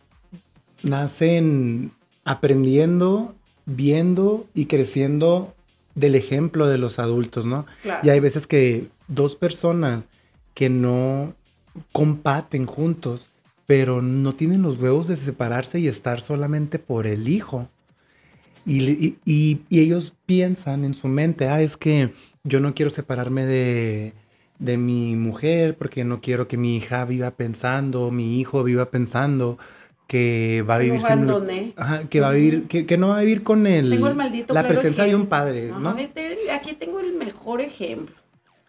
[0.84, 1.92] nacen
[2.24, 5.54] aprendiendo, viendo y creciendo
[5.96, 7.66] del ejemplo de los adultos, ¿no?
[8.04, 10.08] Y hay veces que dos personas
[10.54, 11.34] que no
[11.92, 13.30] compaten juntos,
[13.66, 17.68] pero no tienen los huevos de separarse y estar solamente por el hijo.
[18.66, 19.18] Y,
[19.70, 24.14] ellos piensan en su mente, ah, es que yo no quiero separarme de,
[24.60, 29.58] de mi mujer porque no quiero que mi hija viva pensando, mi hijo viva pensando
[30.08, 33.22] que va a vivir sin, ajá, que va a vivir que, que, no va a
[33.22, 35.90] vivir con el, tengo el maldito la presencia de un padre, ¿no?
[35.90, 38.16] Aquí tengo el mejor ejemplo.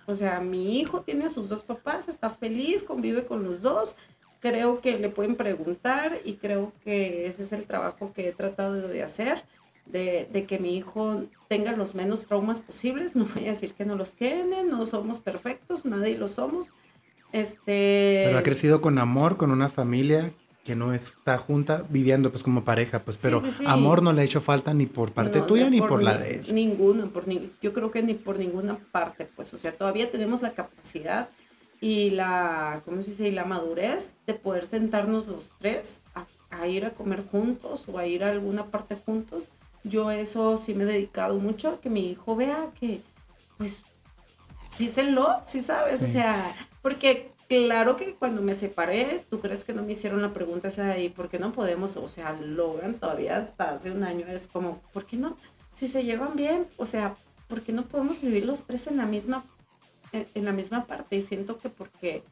[0.06, 3.96] O sea, mi hijo tiene a sus dos papás, está feliz, convive con los dos.
[4.40, 8.88] Creo que le pueden preguntar y creo que ese es el trabajo que he tratado
[8.88, 9.44] de hacer,
[9.86, 13.14] de, de que mi hijo tenga los menos traumas posibles.
[13.14, 16.74] No voy a decir que no los tiene, no somos perfectos, nadie lo somos.
[17.32, 18.24] Este...
[18.26, 20.32] Pero ha crecido con amor, con una familia
[20.70, 24.40] que no está junta viviendo pues como pareja, pues, pero amor no le ha hecho
[24.40, 26.54] falta ni por parte tuya ni por, la de él.
[26.54, 30.42] Ninguno, por ni, yo creo que ni por ninguna parte, pues, o sea, todavía tenemos
[30.42, 31.28] la capacidad
[31.80, 33.26] y la, ¿cómo se dice?
[33.26, 37.98] Y la madurez de poder sentarnos los tres a, a ir a comer juntos o
[37.98, 39.52] a ir a alguna parte juntos.
[39.82, 43.00] Yo eso sí me he dedicado mucho a que mi hijo vea que,
[43.58, 43.82] pues,
[44.78, 49.82] dísenlo, sí sabes, o sea, porque Claro que cuando me separé, ¿tú crees que no
[49.82, 51.08] me hicieron la pregunta esa de ahí?
[51.08, 51.96] ¿Por qué no podemos?
[51.96, 55.36] O sea, Logan todavía hasta hace un año es como, ¿por qué no?
[55.72, 57.16] Si se llevan bien, o sea,
[57.48, 59.44] ¿por qué no podemos vivir los tres en la misma,
[60.12, 61.16] en, la misma parte?
[61.16, 62.22] Y siento que porque,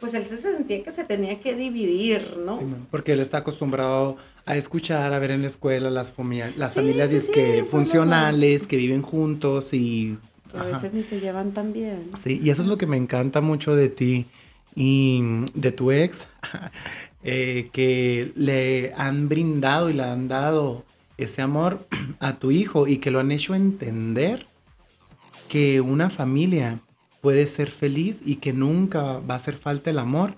[0.00, 2.58] pues él se sentía que se tenía que dividir, ¿no?
[2.58, 6.12] Sí, porque él está acostumbrado a escuchar, a ver en la escuela las,
[6.56, 10.18] las familias que funcionales, que viven juntos y...
[10.52, 12.10] a veces ni se llevan tan bien.
[12.16, 14.26] Sí, y eso es lo que me encanta mucho de ti
[14.74, 15.22] y
[15.54, 16.26] de tu ex,
[17.22, 20.84] eh, que le han brindado y le han dado
[21.16, 21.86] ese amor
[22.20, 24.46] a tu hijo y que lo han hecho entender
[25.48, 26.80] que una familia
[27.20, 30.36] puede ser feliz y que nunca va a hacer falta el amor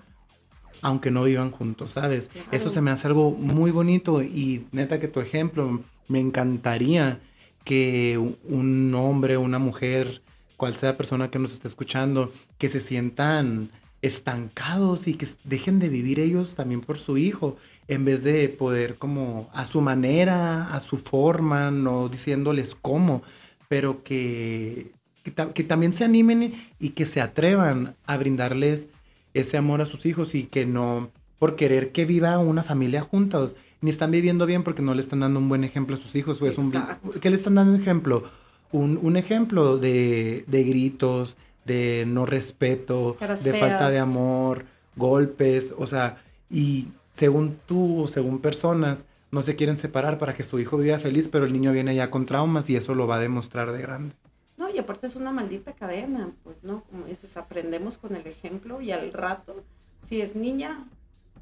[0.81, 2.29] aunque no vivan juntos, ¿sabes?
[2.51, 7.19] Eso se me hace algo muy bonito y neta que tu ejemplo, me encantaría
[7.63, 10.21] que un hombre, una mujer,
[10.57, 13.69] cual sea persona que nos esté escuchando, que se sientan
[14.01, 18.95] estancados y que dejen de vivir ellos también por su hijo, en vez de poder
[18.95, 23.21] como a su manera, a su forma, no diciéndoles cómo,
[23.67, 24.91] pero que,
[25.23, 28.89] que, también se animen y que se atrevan a brindarles
[29.33, 33.55] ese amor a sus hijos y que no por querer que viva una familia juntos,
[33.81, 36.37] ni están viviendo bien porque no le están dando un buen ejemplo a sus hijos.
[36.39, 36.71] Pues un,
[37.19, 38.23] ¿Qué le están dando ejemplo?
[38.71, 45.87] Un, un ejemplo de, de gritos, de no respeto, de falta de amor, golpes, o
[45.87, 46.17] sea,
[46.49, 50.99] y según tú o según personas, no se quieren separar para que su hijo viva
[50.99, 53.81] feliz, pero el niño viene ya con traumas y eso lo va a demostrar de
[53.81, 54.13] grande.
[54.57, 56.83] No, y aparte es una maldita cadena, pues, ¿no?
[56.83, 59.63] Como dices, aprendemos con el ejemplo y al rato,
[60.03, 60.85] si es niña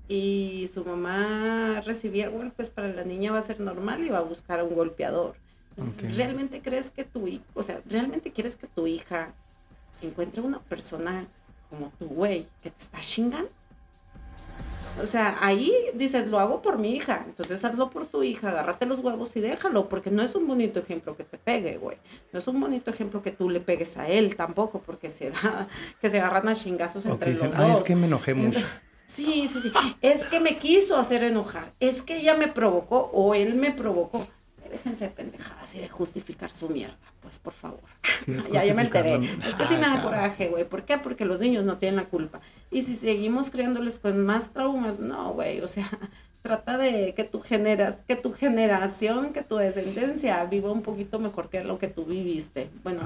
[0.08, 4.24] y su mamá recibía golpes, para la niña va a ser normal y va a
[4.24, 5.36] buscar a un golpeador.
[5.72, 9.34] Entonces, ¿realmente crees que tu hijo, o sea, realmente quieres que tu hija
[10.02, 11.28] encuentra una persona
[11.70, 13.50] como tu güey que te está chingando.
[15.02, 18.86] O sea, ahí dices, lo hago por mi hija, entonces hazlo por tu hija, agárrate
[18.86, 21.98] los huevos y déjalo, porque no es un bonito ejemplo que te pegue, güey.
[22.34, 25.68] No es un bonito ejemplo que tú le pegues a él tampoco, porque se da,
[26.02, 27.78] que se agarran a chingazos entre los dos.
[27.78, 28.66] es que me enojé mucho.
[29.06, 29.72] Sí, sí, sí.
[30.02, 34.28] Es que me quiso hacer enojar, es que ella me provocó o él me provocó
[34.70, 37.82] déjense de pendejadas y de justificar su mierda, pues por favor.
[38.52, 39.16] ya, ya me alteré.
[39.48, 40.64] Es que sí me da coraje, güey.
[40.64, 40.98] ¿Por qué?
[40.98, 42.42] Porque los niños no tienen la culpa.
[42.72, 45.62] Y si seguimos criándoles con más traumas, no, güey.
[45.62, 45.90] O sea,
[46.42, 51.50] trata de que tú generas, que tu generación, que tu descendencia viva un poquito mejor
[51.50, 52.70] que lo que tú viviste.
[52.84, 53.02] Bueno,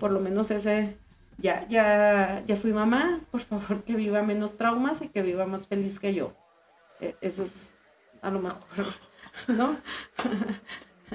[0.00, 0.96] por lo menos ese,
[1.38, 5.66] ya, ya, ya fui mamá, por favor que viva menos traumas y que viva más
[5.66, 6.32] feliz que yo.
[7.00, 7.80] E, eso es
[8.22, 8.62] a lo mejor,
[9.48, 9.76] ¿no?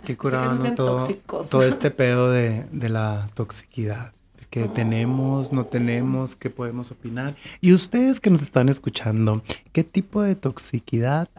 [0.06, 1.08] Qué curado, todo,
[1.50, 4.14] todo, este pedo de, la toxicidad
[4.50, 7.36] que tenemos, no tenemos, que podemos opinar.
[7.62, 11.30] Y ustedes que nos están escuchando, ¿qué tipo de toxicidad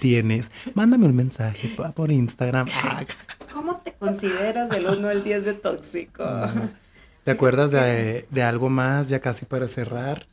[0.00, 0.50] tienes?
[0.74, 2.66] Mándame un mensaje por Instagram.
[3.52, 6.24] ¿Cómo te consideras del 1 al 10 de tóxico?
[7.22, 10.26] ¿Te acuerdas de, algo más, ya casi para cerrar?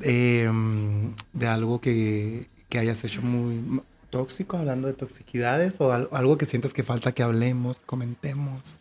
[0.00, 6.46] Em, de algo que, que hayas hecho muy tóxico, hablando de toxicidades o algo que
[6.46, 8.80] sientas que falta que hablemos, comentemos.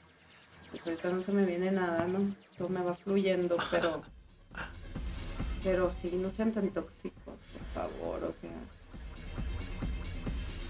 [0.71, 2.35] Pues ahorita no se me viene nada, ¿no?
[2.57, 4.01] Todo me va fluyendo, pero.
[5.61, 8.49] Pero sí, no sean tan tóxicos, por favor, o sea.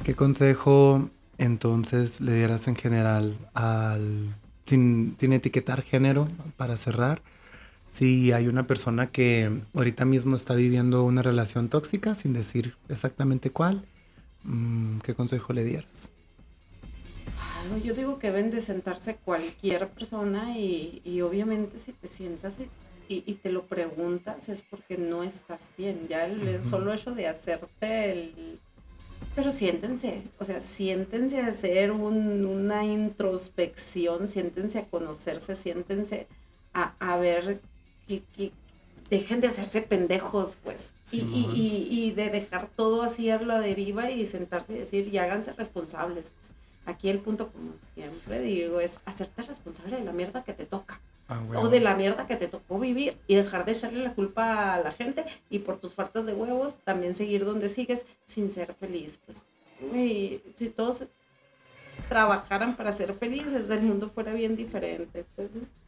[0.03, 4.35] ¿Qué consejo entonces le dieras en general al.
[4.65, 7.21] sin, sin etiquetar género, para cerrar?
[7.91, 13.51] Si hay una persona que ahorita mismo está viviendo una relación tóxica, sin decir exactamente
[13.51, 13.85] cuál,
[15.03, 16.11] ¿qué consejo le dieras?
[17.83, 22.59] yo digo que deben de sentarse cualquier persona y, obviamente si te sientas
[23.07, 26.07] y, te lo preguntas es porque no estás bien.
[26.07, 28.59] Ya el, solo hecho de hacerte el...
[29.35, 36.27] Pero siéntense, o sea, siéntense a hacer una introspección, siéntense a conocerse, siéntense
[36.73, 37.61] a, a ver
[38.07, 38.51] qué, qué,
[39.09, 44.11] dejen de hacerse pendejos, pues, y, y, y, de dejar todo así a la deriva
[44.11, 46.31] y sentarse y decir, y háganse responsables.
[46.31, 46.51] Pues.
[46.85, 51.01] Aquí el punto, como siempre digo, es hacerte responsable de la mierda que te toca.
[51.27, 54.73] Ah, o de la mierda que te tocó vivir y dejar de echarle la culpa
[54.73, 58.73] a la gente y por tus faltas de huevos también seguir donde sigues sin ser
[58.73, 59.19] feliz.
[59.23, 59.45] Pues,
[60.55, 61.03] si todos
[62.07, 65.25] trabajaran para ser felices, el mundo fuera bien diferente.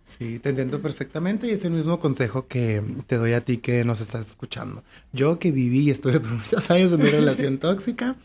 [0.03, 3.83] Sí, te entiendo perfectamente y es el mismo consejo que te doy a ti que
[3.83, 4.83] nos estás escuchando.
[5.13, 8.15] Yo que viví y estuve por muchos años en una relación tóxica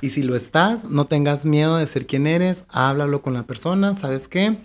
[0.00, 3.94] y si lo estás, no tengas miedo de ser quien eres, háblalo con la persona,
[3.94, 4.56] ¿sabes qué?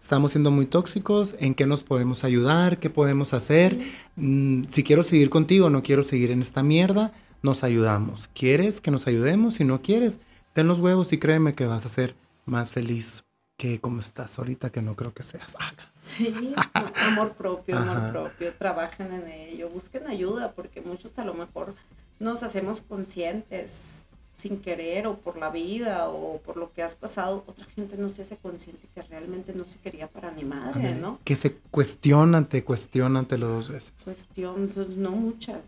[0.00, 2.78] Estamos siendo muy tóxicos, ¿en qué nos podemos ayudar?
[2.78, 3.78] ¿Qué podemos hacer?
[4.16, 8.30] Mm, si quiero seguir contigo, no quiero seguir en esta mierda, nos ayudamos.
[8.34, 9.54] ¿Quieres que nos ayudemos?
[9.54, 10.20] Si no quieres,
[10.58, 13.22] ten los huevos y créeme que vas a ser más feliz
[13.56, 15.54] que como estás ahorita, que no creo que seas.
[16.02, 16.52] Sí,
[16.96, 21.76] amor propio, amor propio, trabajen en ello, busquen ayuda, porque muchos a lo mejor
[22.18, 27.44] nos hacemos conscientes sin querer o por la vida o por lo que has pasado,
[27.46, 31.20] otra gente no se hace consciente que realmente no se quería para ni madre, ¿no?
[31.22, 33.92] Que se cuestionan, te cuestionan, te lo dos veces.
[34.02, 35.60] Cuestión, no muchas.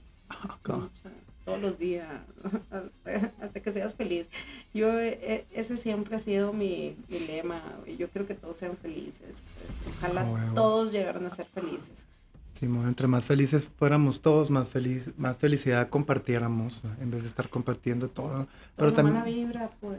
[0.67, 1.13] muchas
[1.51, 2.09] todos los días,
[3.41, 4.29] hasta que seas feliz.
[4.73, 9.43] Yo, e, ese siempre ha sido mi, lema, y yo creo que todos sean felices.
[9.67, 12.07] Pues, ojalá todos llegaran a ser felices.
[12.53, 17.49] Sí, entre más felices fuéramos todos, más, feliz, más felicidad compartiéramos, en vez de estar
[17.49, 18.49] compartiendo todo.
[18.77, 19.15] Pero también...
[19.15, 19.99] buena vibra, pues.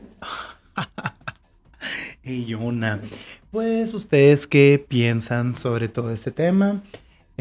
[2.24, 3.02] y una.
[3.52, 6.82] Pues, ¿ustedes qué piensan sobre todo este tema?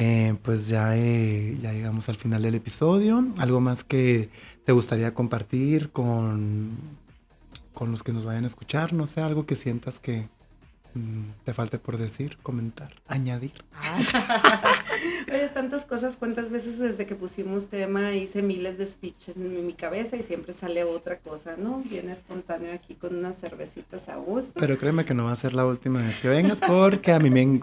[0.03, 3.22] Eh, pues ya, eh, ya llegamos al final del episodio.
[3.36, 4.30] ¿Algo más que
[4.64, 6.70] te gustaría compartir con,
[7.74, 8.94] con los que nos vayan a escuchar?
[8.94, 10.28] No sé, algo que sientas que,
[10.94, 13.64] Mm, te falte por decir, comentar, añadir.
[15.32, 19.72] Oye, tantas cosas, cuántas veces desde que pusimos tema hice miles de speeches en mi
[19.72, 21.82] cabeza y siempre sale otra cosa, ¿no?
[21.88, 24.59] Bien espontáneo aquí con unas cervecitas a gusto.
[24.59, 27.30] Pero créeme que no va a ser la última vez que vengas porque a mí
[27.30, 27.61] me...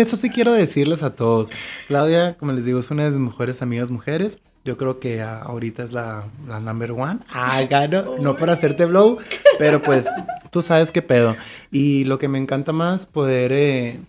[0.00, 1.50] Eso sí quiero decirles a todos.
[1.88, 4.38] Claudia, como les digo, es una de mis mejores amigas mujeres.
[4.64, 7.20] Yo creo que ahorita es la, la number one.
[7.32, 8.16] Ah, gano.
[8.20, 9.18] No por hacerte blow,
[9.58, 10.06] pero pues
[10.50, 11.34] tú sabes qué pedo.
[11.70, 13.52] Y lo que me encanta más, poder...
[13.52, 14.00] Eh,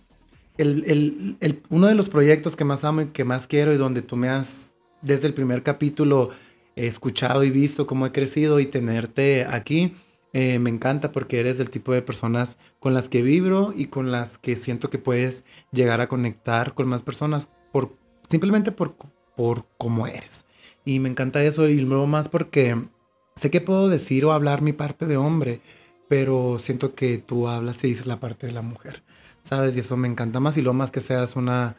[0.58, 4.02] el, el, uno de los proyectos que más amo y que más quiero y donde
[4.02, 6.30] tú me has, desde el primer capítulo,
[6.76, 9.94] escuchado y visto cómo he crecido y tenerte aquí,
[10.32, 14.10] eh, me encanta porque eres del tipo de personas con las que vibro y con
[14.10, 17.94] las que siento que puedes llegar a conectar con más personas por
[18.28, 18.94] simplemente por
[19.36, 20.46] por cómo eres.
[20.84, 22.76] Y me encanta eso y luego más porque
[23.36, 25.60] sé que puedo decir o hablar mi parte de hombre,
[26.08, 29.02] pero siento que tú hablas y dices la parte de la mujer,
[29.52, 29.76] ¿sabes?
[29.76, 31.76] Y eso me encanta más y lo más que seas una,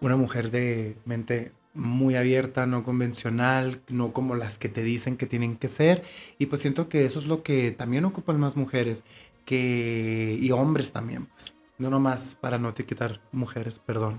[0.00, 5.26] una mujer de mente muy abierta, no convencional, no como las que te dicen que
[5.26, 6.02] tienen que ser.
[6.40, 9.04] Y pues siento que eso es lo que también ocupan más mujeres
[9.44, 11.54] que, y hombres también, pues.
[11.78, 14.18] No nomás para no te quitar mujeres, perdón.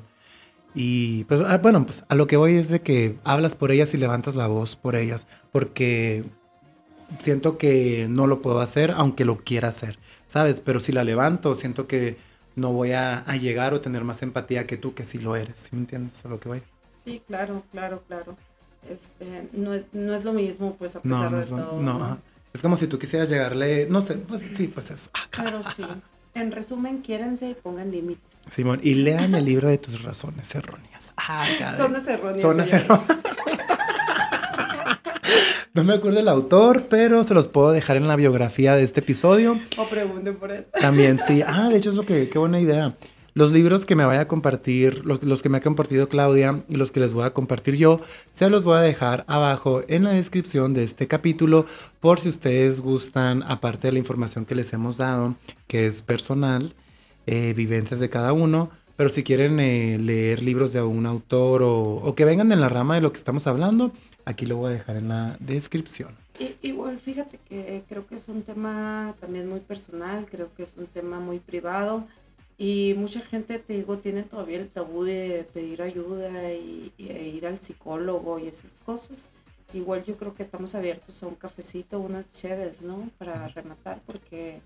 [0.73, 3.93] Y pues ah, bueno, pues a lo que voy es de que hablas por ellas
[3.93, 6.23] y levantas la voz por ellas, porque
[7.19, 10.61] siento que no lo puedo hacer aunque lo quiera hacer, ¿sabes?
[10.61, 14.77] Pero si la levanto, siento que no voy a, llegar o tener más empatía que
[14.77, 16.63] tú, que sí lo eres, ¿sí me entiendes a lo que voy?
[17.03, 18.37] Sí, claro, claro, claro.
[18.89, 21.81] Este, no, es, no es lo mismo, pues, a pesar no, de todo.
[21.81, 22.19] No,
[22.53, 25.09] es como si tú quisieras llegarle, no sé, pues sí, pues eso.
[25.29, 25.83] Claro, sí.
[26.33, 28.23] En resumen, quiérense y pongan límites.
[28.51, 31.13] Simón, y lean el libro de tus razones erróneas.
[31.17, 32.41] Ah, Zonas erróneas.
[32.41, 33.05] Zonas erróneas.
[35.75, 39.01] No me acuerdo el autor, pero se los puedo dejar en la biografía de este
[39.01, 39.59] episodio.
[39.75, 40.65] O pregunten por él.
[40.79, 41.41] También, sí.
[41.45, 42.95] Ah, de hecho es lo que, qué buena idea.
[43.33, 46.93] Los libros que me vaya a compartir, los, que me ha compartido Claudia y los
[46.93, 47.99] que les voy a compartir yo,
[48.31, 51.65] se los voy a dejar abajo en la descripción de este capítulo
[51.99, 55.35] por si ustedes gustan, aparte de la información que les hemos dado,
[55.67, 56.73] que es personal,
[57.27, 62.13] eh, vivencias de cada uno, pero si quieren eh, leer libros de un autor o,
[62.15, 63.91] que vengan en la rama de lo que estamos hablando,
[64.25, 66.15] aquí lo voy a dejar en la descripción.
[66.61, 70.87] igual, fíjate que creo que es un tema también muy personal, creo que es un
[70.87, 72.05] tema muy privado
[72.57, 77.45] y mucha gente, te digo, tiene todavía el tabú de pedir ayuda y, e ir
[77.45, 79.29] al psicólogo y esas cosas.
[79.73, 83.09] Igual yo creo que estamos abiertos a un cafecito, unas cheves, ¿no?
[83.17, 84.61] Para rematar, porque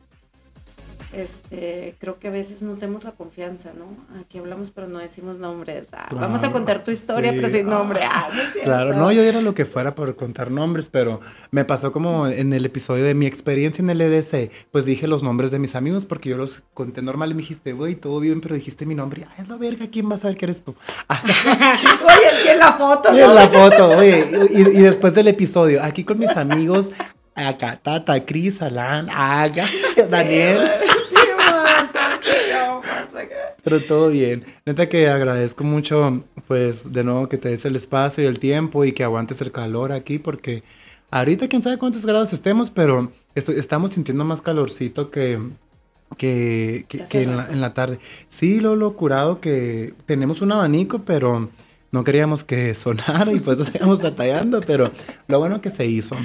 [1.12, 3.86] este, creo que a veces no tenemos la confianza, ¿no?
[4.22, 5.90] Aquí hablamos pero no decimos nombres.
[5.92, 8.02] Ah, vamos a contar tu historia pero sin nombre.
[8.04, 11.20] Ah, no claro, no, yo era lo que fuera por contar nombres, pero
[11.52, 15.24] me pasó como en el episodio de mi experiencia en el EDC, pues dije los
[15.24, 18.42] nombres de mis amigos porque yo los conté normal y me dijiste, güey, todo bien,
[18.42, 19.26] pero dijiste mi nombre.
[19.30, 20.76] Ay, es la verga, ¿quién va a saber que eres tú?
[21.10, 23.10] oye, es que en la foto.
[23.10, 26.92] en la foto, oye, y, y después del episodio, aquí con mis amigos,
[27.36, 29.66] acá, Tata, Cris, Alan, Aga,
[30.10, 30.70] Daniel.
[33.64, 34.46] Pero todo bien.
[34.66, 38.86] Neta que agradezco mucho, pues, de nuevo que te des el espacio y el tiempo
[38.86, 40.64] y que aguantes el calor aquí, porque
[41.12, 45.40] ahorita quién sabe cuántos grados estemos, pero estamos sintiendo más calorcito que,
[46.18, 48.00] que, que, en, la, en, la, tarde.
[48.30, 51.50] Sí, lo, lo curado que tenemos un abanico, pero
[51.92, 54.92] no queríamos que sonara y pues estábamos batallando, pero
[55.28, 56.16] lo bueno que se hizo.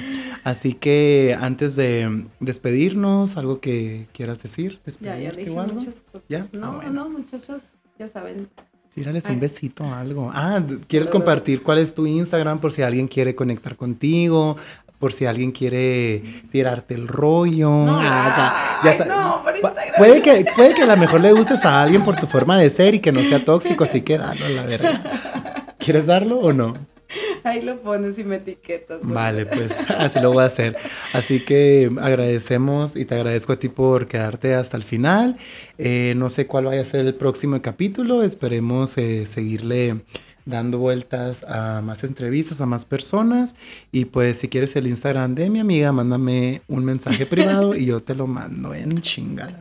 [0.43, 6.53] Así que antes de despedirnos, algo que quieras decir, ya, ya dije muchas cosas.
[6.53, 8.47] No, ah, no, muchachos, ya saben.
[8.93, 10.31] Tírales un besito o algo.
[10.33, 14.55] Ah, ¿quieres compartir cuál es tu Instagram por si alguien quiere conectar contigo?
[15.05, 17.69] Por si alguien quiere tirarte el rollo.
[17.69, 19.93] No, ya, no por Instagram.
[19.99, 22.71] Puede que, puede que a lo mejor le gustes a alguien por tu forma de
[22.71, 25.75] ser y que no sea tóxico, así que dalo, la verdad.
[25.77, 26.73] ¿Quieres darlo o no?
[27.43, 28.97] Ahí lo pones y me etiquetas.
[29.03, 30.75] Vale, pues así lo voy a hacer.
[31.13, 35.37] Así que agradecemos y te agradezco a ti por quedarte hasta el final.
[35.77, 38.23] Eh, no sé cuál vaya a ser el próximo capítulo.
[38.23, 39.97] Esperemos eh, seguirle
[40.45, 43.55] dando vueltas a más entrevistas, a más personas.
[43.91, 48.01] Y pues si quieres el Instagram de mi amiga, mándame un mensaje privado y yo
[48.01, 49.57] te lo mando en chinga.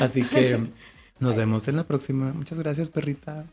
[0.00, 0.58] Así que
[1.20, 2.32] nos vemos en la próxima.
[2.32, 3.44] Muchas gracias, perrita.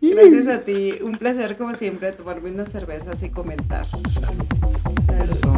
[0.00, 0.94] Gracias a ti.
[1.02, 3.86] Un placer, como siempre, tomarme unas cervezas y comentar.
[5.20, 5.52] Eso.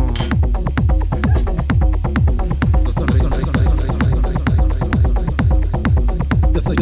[6.54, 6.76] Yo soy